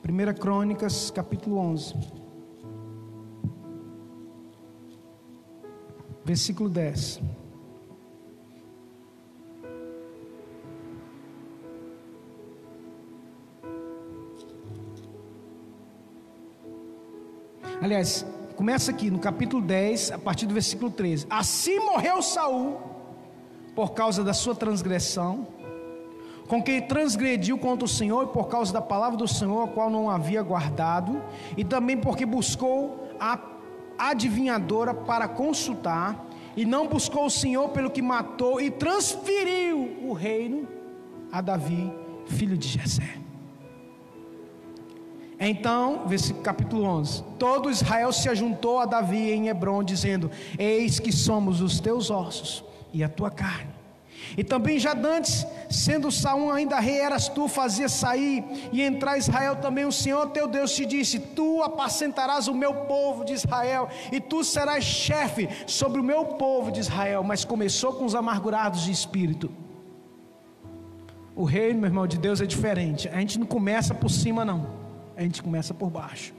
[0.09, 1.93] 1 Crônicas, capítulo 11.
[6.25, 7.21] Versículo 10.
[17.83, 18.25] Aliás,
[18.57, 21.27] Começa aqui no capítulo 10, a partir do versículo 13.
[21.29, 22.79] Assim morreu Saul
[23.75, 25.49] por causa da sua transgressão,
[26.47, 29.91] com quem transgrediu contra o Senhor e por causa da palavra do Senhor, a qual
[29.91, 31.21] não havia guardado,
[31.57, 33.41] e também porque buscou a
[33.99, 36.25] adivinhadora para consultar,
[36.57, 40.69] e não buscou o Senhor pelo que matou e transferiu o reino
[41.33, 41.93] a Davi,
[42.27, 43.24] filho de Jessé.
[45.39, 46.07] Então,
[46.43, 51.81] capítulo 11: Todo Israel se ajuntou a Davi em Hebron, dizendo: Eis que somos os
[51.81, 53.75] teus ossos e a tua carne.
[54.37, 59.57] E também já dantes, sendo Saul ainda rei, eras tu, fazia sair e entrar Israel
[59.57, 59.85] também.
[59.85, 64.43] O Senhor teu Deus te disse: Tu apacentarás o meu povo de Israel, e tu
[64.45, 67.23] serás chefe sobre o meu povo de Israel.
[67.23, 69.51] Mas começou com os amargurados de espírito.
[71.37, 73.09] O reino, meu irmão, de Deus é diferente.
[73.09, 74.84] A gente não começa por cima, não
[75.17, 76.35] a gente começa por baixo.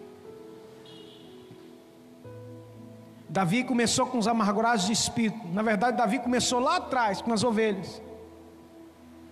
[3.28, 5.48] Davi começou com os amargurados de espírito.
[5.52, 8.02] Na verdade, Davi começou lá atrás com as ovelhas.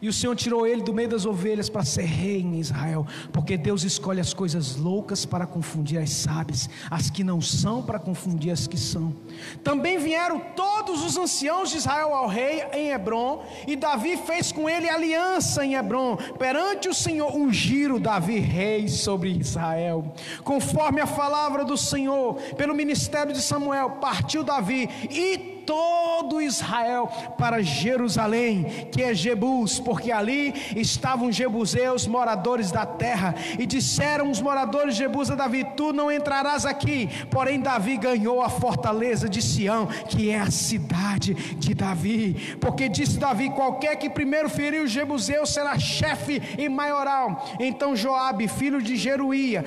[0.04, 3.56] E o Senhor tirou ele do meio das ovelhas para ser rei em Israel, porque
[3.56, 8.52] Deus escolhe as coisas loucas para confundir as sábias, as que não são para confundir
[8.52, 9.16] as que são.
[9.64, 14.70] Também vieram todos os anciãos de Israel ao rei em Hebron, e Davi fez com
[14.70, 20.14] ele aliança em Hebron, perante o Senhor, ungiram Davi rei sobre Israel.
[20.44, 27.08] Conforme a palavra do Senhor, pelo ministério de Samuel, partiu Davi e todo Israel
[27.38, 34.42] para Jerusalém, que é Jebus, porque ali estavam jebuseus, moradores da terra, e disseram os
[34.42, 37.10] moradores de Jebus a Davi: Tu não entrarás aqui.
[37.30, 43.18] Porém, Davi ganhou a fortaleza de Sião, que é a cidade de Davi, porque disse
[43.18, 47.46] Davi: Qualquer que primeiro ferir os jebuseus será chefe e maioral.
[47.60, 49.64] Então Joabe, filho de Jeruía,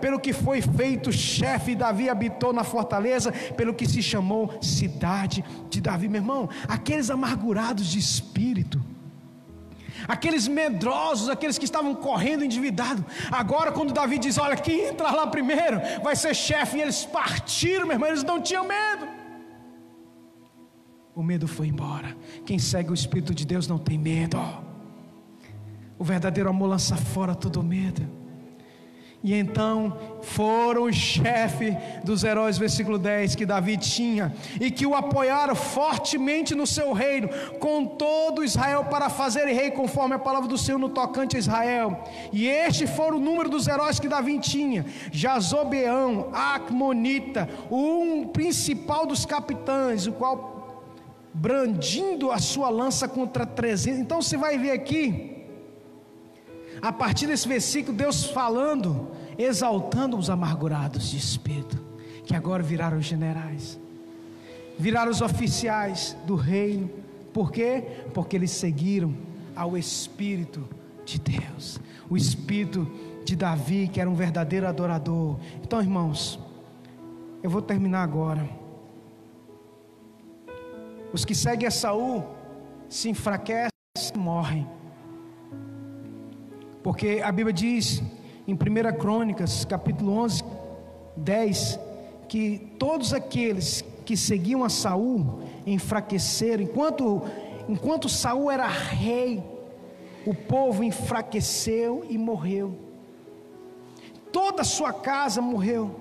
[0.00, 5.80] pelo que foi feito chefe, Davi habitou na fortaleza, pelo que se chamou cidade de
[5.80, 8.82] Davi, meu irmão, aqueles amargurados de espírito,
[10.06, 15.26] aqueles medrosos, aqueles que estavam correndo endividado, agora quando Davi diz, olha, quem entrar lá
[15.26, 19.08] primeiro vai ser chefe, e eles partiram, meu irmão, eles não tinham medo,
[21.14, 24.38] o medo foi embora, quem segue o Espírito de Deus não tem medo,
[25.98, 28.08] o verdadeiro amor lança fora todo medo,
[29.22, 34.94] e então foram os chefes dos heróis, versículo 10, que Davi tinha, e que o
[34.94, 40.56] apoiaram fortemente no seu reino, com todo Israel, para fazer rei, conforme a palavra do
[40.56, 42.04] Senhor no tocante a Israel.
[42.32, 49.26] E este foi o número dos heróis que Davi tinha: Jazobeão, Acmonita, um principal dos
[49.26, 50.86] capitães, o qual
[51.34, 53.98] brandindo a sua lança contra 300.
[53.98, 55.37] Então você vai ver aqui
[56.80, 61.78] a partir desse versículo, Deus falando, exaltando os amargurados de espírito,
[62.24, 63.78] que agora viraram generais,
[64.78, 66.90] viraram os oficiais do reino.
[67.32, 67.84] Por quê?
[68.14, 69.14] Porque eles seguiram
[69.54, 70.68] ao Espírito
[71.04, 72.90] de Deus, o Espírito
[73.24, 75.38] de Davi, que era um verdadeiro adorador.
[75.62, 76.38] Então, irmãos,
[77.42, 78.48] eu vou terminar agora.
[81.12, 82.24] Os que seguem a Saul
[82.88, 83.70] se enfraquecem
[84.14, 84.77] e morrem.
[86.88, 88.02] Porque a Bíblia diz
[88.46, 90.42] em 1 Crônicas, capítulo 11,
[91.18, 91.78] 10,
[92.26, 97.22] que todos aqueles que seguiam a Saul enfraqueceram, enquanto
[97.68, 99.44] enquanto Saul era rei,
[100.24, 102.74] o povo enfraqueceu e morreu.
[104.32, 105.94] Toda a sua casa morreu.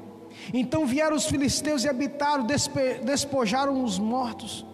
[0.53, 2.47] Então vieram os filisteus e habitaram,
[3.03, 4.65] despojaram os mortos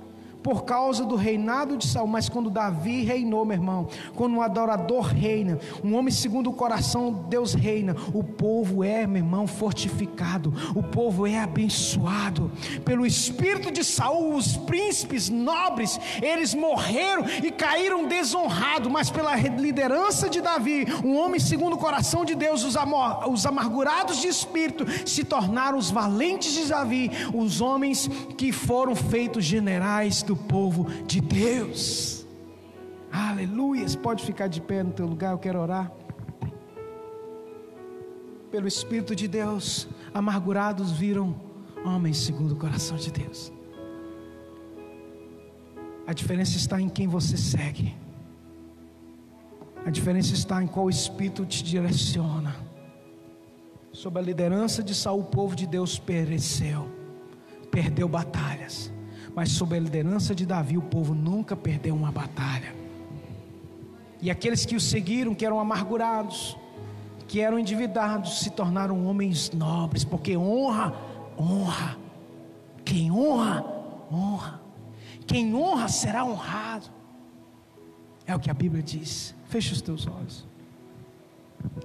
[0.44, 5.06] por causa do reinado de Saul, mas quando Davi reinou, meu irmão, quando um adorador
[5.06, 10.84] reina, um homem segundo o coração, Deus reina, o povo é, meu irmão, fortificado, o
[10.84, 12.52] povo é abençoado.
[12.84, 20.30] Pelo espírito de Saul, os príncipes nobres, eles morreram e caíram desonrados, mas pela liderança
[20.30, 22.76] de Davi, um homem segundo o coração de Deus, os,
[23.30, 29.46] os amargurados de espírito se tornaram os valentes de Davi, os homens que foram feitos
[29.46, 32.26] generais do do povo de Deus.
[33.12, 33.86] Aleluia.
[34.02, 35.92] Pode ficar de pé no teu lugar, eu quero orar.
[38.50, 41.36] Pelo Espírito de Deus, amargurados viram
[41.86, 43.52] homens segundo o coração de Deus.
[46.08, 47.96] A diferença está em quem você segue.
[49.86, 52.56] A diferença está em qual Espírito te direciona.
[53.92, 56.88] Sob a liderança de Saul, o povo de Deus pereceu,
[57.70, 58.92] perdeu batalhas
[59.36, 62.76] mas sob a liderança de Davi, o povo nunca perdeu uma batalha.
[64.22, 66.58] E aqueles que o seguiram, que eram amargurados,
[67.28, 70.94] que eram endividados, se tornaram homens nobres, porque honra,
[71.38, 71.98] honra.
[72.86, 73.66] Quem honra,
[74.12, 74.62] honra.
[75.26, 76.88] Quem honra será honrado.
[78.26, 79.36] É o que a Bíblia diz.
[79.50, 80.48] Feche os teus olhos.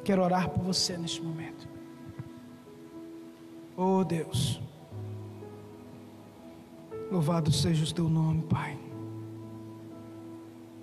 [0.04, 1.68] Quero orar por você neste momento.
[3.76, 4.60] Oh Deus.
[7.10, 8.78] Louvado seja o teu nome, Pai.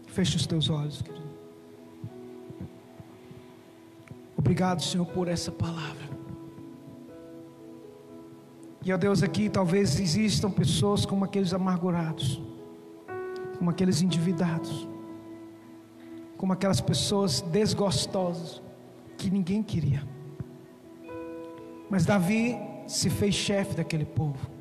[0.08, 1.26] Feche os teus olhos, querido.
[4.38, 6.16] Obrigado, Senhor, por essa palavra.
[8.84, 12.42] E, ó Deus, aqui talvez existam pessoas como aqueles amargurados,
[13.58, 14.88] como aqueles endividados,
[16.38, 18.62] como aquelas pessoas desgostosas
[19.18, 20.08] que ninguém queria.
[21.90, 22.58] Mas Davi
[22.88, 24.55] se fez chefe daquele povo.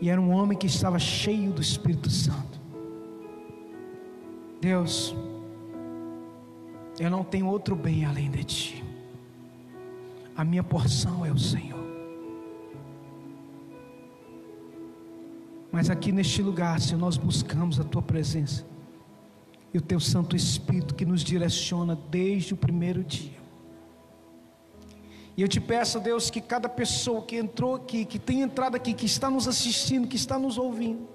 [0.00, 2.60] E era um homem que estava cheio do Espírito Santo.
[4.60, 5.14] Deus,
[6.98, 8.84] eu não tenho outro bem além de Ti.
[10.36, 11.80] A minha porção é o Senhor.
[15.72, 18.66] Mas aqui neste lugar, Senhor, nós buscamos a Tua presença
[19.72, 23.39] e o Teu Santo Espírito que nos direciona desde o primeiro dia.
[25.40, 28.92] E eu te peço, Deus, que cada pessoa que entrou aqui, que tem entrado aqui,
[28.92, 31.08] que está nos assistindo, que está nos ouvindo,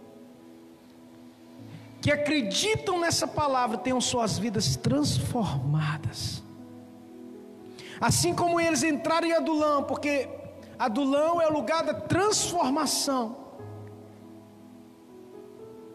[2.01, 6.41] que acreditam nessa palavra, tenham suas vidas transformadas.
[8.01, 10.27] Assim como eles entraram em Adulão, porque
[10.79, 13.37] Adulão é o lugar da transformação.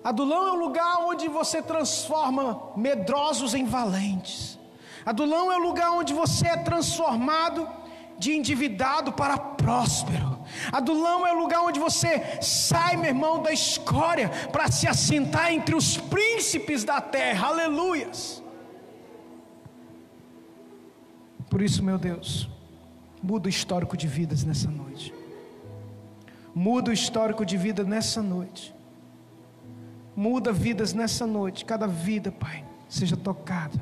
[0.04, 4.56] Adulão é o lugar onde você transforma medrosos em valentes.
[5.04, 7.79] Adulão é o lugar onde você é transformado
[8.20, 10.38] de endividado para próspero.
[10.70, 15.74] Adulão é o lugar onde você sai, meu irmão, da escória para se assentar entre
[15.74, 17.48] os príncipes da terra.
[17.48, 18.42] Aleluias.
[21.48, 22.48] Por isso, meu Deus,
[23.22, 25.14] muda o histórico de vidas nessa noite.
[26.54, 28.74] Muda o histórico de vida nessa noite.
[30.14, 31.64] Muda vidas nessa noite.
[31.64, 33.80] Cada vida, Pai, seja tocada,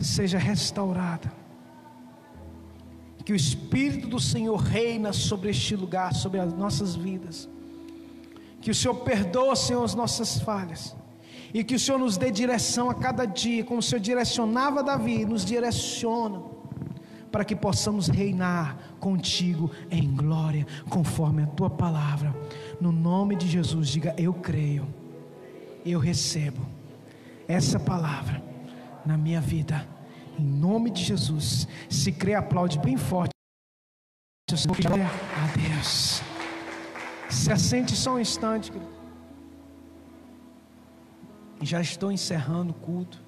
[0.00, 1.39] seja restaurada
[3.24, 7.48] que o Espírito do Senhor reina sobre este lugar, sobre as nossas vidas.
[8.60, 10.96] Que o Senhor perdoa, Senhor, as nossas falhas.
[11.52, 15.24] E que o Senhor nos dê direção a cada dia, como o Senhor direcionava Davi,
[15.24, 16.42] nos direciona,
[17.30, 22.34] para que possamos reinar contigo em glória, conforme a tua palavra.
[22.80, 24.86] No nome de Jesus, diga: Eu creio,
[25.84, 26.66] eu recebo
[27.48, 28.42] essa palavra
[29.04, 29.86] na minha vida
[30.40, 31.68] em nome de Jesus.
[31.88, 33.32] Se crê, aplaude bem forte.
[35.36, 36.22] A Deus.
[37.28, 38.72] Se assente só um instante.
[41.62, 43.22] Já estou encerrando o culto.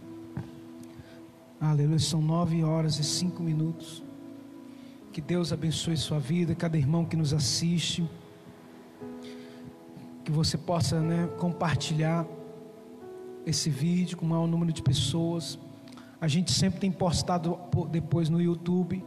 [1.61, 1.99] Aleluia.
[1.99, 4.03] São nove horas e cinco minutos.
[5.13, 8.09] Que Deus abençoe sua vida, cada irmão que nos assiste.
[10.25, 12.27] Que você possa né, compartilhar
[13.45, 15.59] esse vídeo com o maior número de pessoas.
[16.23, 17.59] A gente sempre tem postado
[17.91, 19.05] depois no YouTube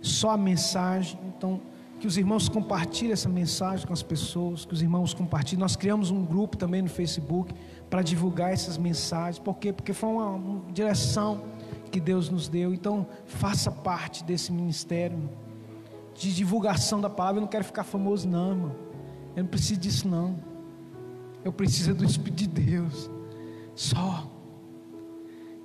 [0.00, 1.18] só a mensagem.
[1.26, 1.60] Então,
[1.98, 5.58] que os irmãos compartilhem essa mensagem com as pessoas, que os irmãos compartilhem.
[5.58, 7.52] Nós criamos um grupo também no Facebook
[7.90, 9.40] para divulgar essas mensagens.
[9.40, 9.72] Por quê?
[9.72, 11.42] Porque foi uma, direção
[11.90, 12.72] que Deus nos deu.
[12.72, 15.18] Então, faça parte desse ministério
[16.14, 17.38] de divulgação da palavra.
[17.38, 18.76] Eu não quero ficar famoso, não, irmão.
[19.34, 20.36] Eu não preciso disso, não.
[21.44, 23.10] Eu preciso do Espírito de Deus.
[23.74, 24.30] Só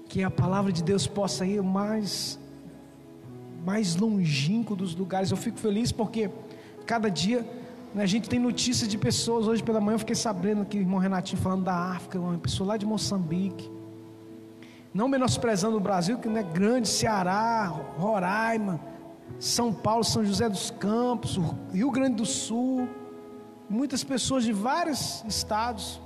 [0.09, 2.39] que a palavra de Deus possa ir mais
[3.63, 5.29] mais longínquo dos lugares.
[5.29, 6.31] Eu fico feliz porque
[6.85, 7.45] cada dia
[7.93, 9.47] né, a gente tem notícias de pessoas.
[9.47, 12.69] Hoje pela manhã eu fiquei sabendo que o irmão Renatinho falando da África, uma pessoa
[12.69, 13.69] lá de Moçambique.
[14.91, 18.79] Não menosprezando o Brasil, que não é grande, Ceará, Roraima,
[19.39, 21.39] São Paulo, São José dos Campos,
[21.71, 22.89] Rio Grande do Sul.
[23.69, 26.01] Muitas pessoas de vários estados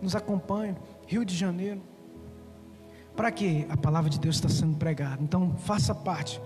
[0.00, 0.76] nos acompanham.
[1.06, 1.82] Rio de Janeiro.
[3.16, 5.22] Para que a palavra de Deus está sendo pregada.
[5.22, 6.40] Então, faça parte.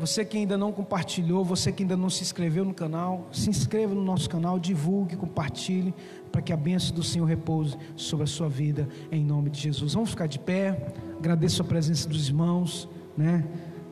[0.00, 3.94] Você que ainda não compartilhou, você que ainda não se inscreveu no canal, se inscreva
[3.94, 5.94] no nosso canal, divulgue, compartilhe,
[6.32, 9.92] para que a bênção do Senhor repouse sobre a sua vida, em nome de Jesus.
[9.92, 10.94] Vamos ficar de pé.
[11.18, 13.44] Agradeço a presença dos irmãos, né?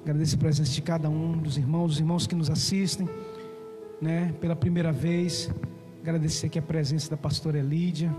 [0.02, 3.06] Agradeço a presença de cada um dos irmãos, os irmãos que nos assistem,
[4.00, 4.34] né?
[4.40, 5.50] Pela primeira vez.
[6.00, 8.10] Agradecer aqui a presença da pastora Elídia.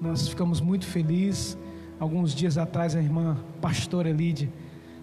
[0.00, 1.56] Nós ficamos muito felizes.
[1.98, 4.52] Alguns dias atrás a irmã pastora Elídia,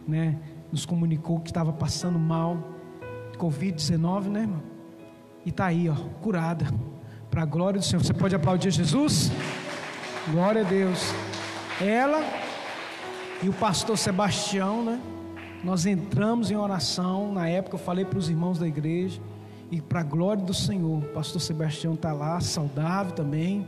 [0.08, 0.38] né,
[0.72, 2.58] nos comunicou que estava passando mal,
[3.38, 4.62] Covid-19, né, irmão?
[5.46, 6.66] E está aí, ó, curada.
[7.30, 8.04] Para a glória do Senhor.
[8.04, 9.32] Você pode aplaudir Jesus?
[10.32, 11.12] Glória a Deus.
[11.82, 12.22] Ela
[13.42, 15.02] e o pastor Sebastião, né?
[15.64, 17.34] Nós entramos em oração.
[17.34, 19.20] Na época eu falei para os irmãos da igreja.
[19.72, 23.68] E para a glória do Senhor, o pastor Sebastião está lá, saudável também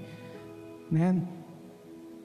[0.90, 1.22] né?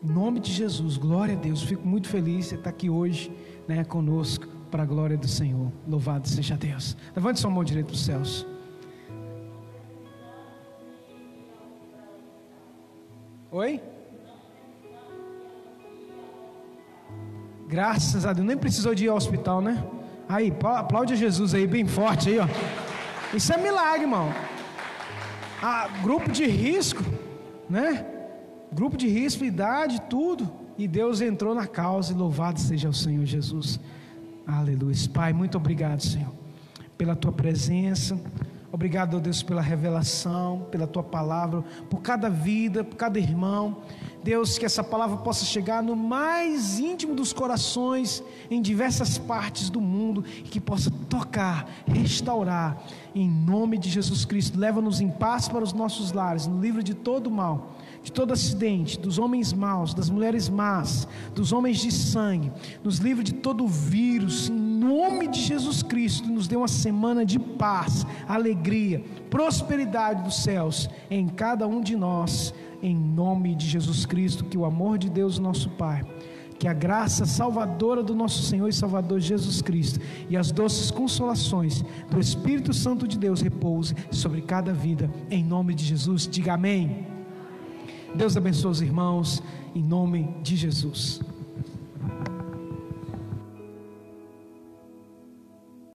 [0.02, 1.62] Em nome de Jesus, glória a Deus.
[1.62, 3.30] Fico muito feliz de estar aqui hoje,
[3.68, 5.70] né, conosco, para a glória do Senhor.
[5.86, 6.96] Louvado seja Deus.
[7.14, 8.46] Levante sua mão direita para os céus.
[13.50, 13.82] Oi?
[17.68, 19.84] Graças a Deus, nem precisou de ir ao hospital, né?
[20.26, 22.46] Aí, aplaude Jesus aí, bem forte aí, ó.
[23.34, 24.32] Isso é milagre, irmão.
[25.62, 27.04] Ah, grupo de risco,
[27.68, 28.19] né?
[28.72, 30.50] Grupo de risco, idade, tudo.
[30.78, 33.78] E Deus entrou na causa e louvado seja o Senhor Jesus.
[34.46, 34.96] Aleluia.
[35.12, 36.32] Pai, muito obrigado, Senhor,
[36.96, 38.18] pela tua presença.
[38.72, 43.78] Obrigado, Deus, pela revelação, pela tua palavra, por cada vida, por cada irmão.
[44.22, 49.80] Deus, que essa palavra possa chegar no mais íntimo dos corações, em diversas partes do
[49.80, 52.80] mundo, e que possa tocar, restaurar,
[53.12, 54.58] em nome de Jesus Cristo.
[54.58, 58.98] Leva-nos em paz para os nossos lares, no livro de todo mal de todo acidente,
[58.98, 62.50] dos homens maus, das mulheres más, dos homens de sangue,
[62.82, 67.38] nos livre de todo vírus, em nome de Jesus Cristo, nos dê uma semana de
[67.38, 74.44] paz, alegria, prosperidade dos céus em cada um de nós, em nome de Jesus Cristo,
[74.44, 76.02] que o amor de Deus, nosso Pai,
[76.58, 81.82] que a graça salvadora do nosso Senhor e Salvador Jesus Cristo e as doces consolações
[82.10, 86.26] do Espírito Santo de Deus repouse sobre cada vida, em nome de Jesus.
[86.26, 87.19] Diga amém.
[88.14, 89.42] Deus abençoe os irmãos,
[89.74, 91.20] em nome de Jesus.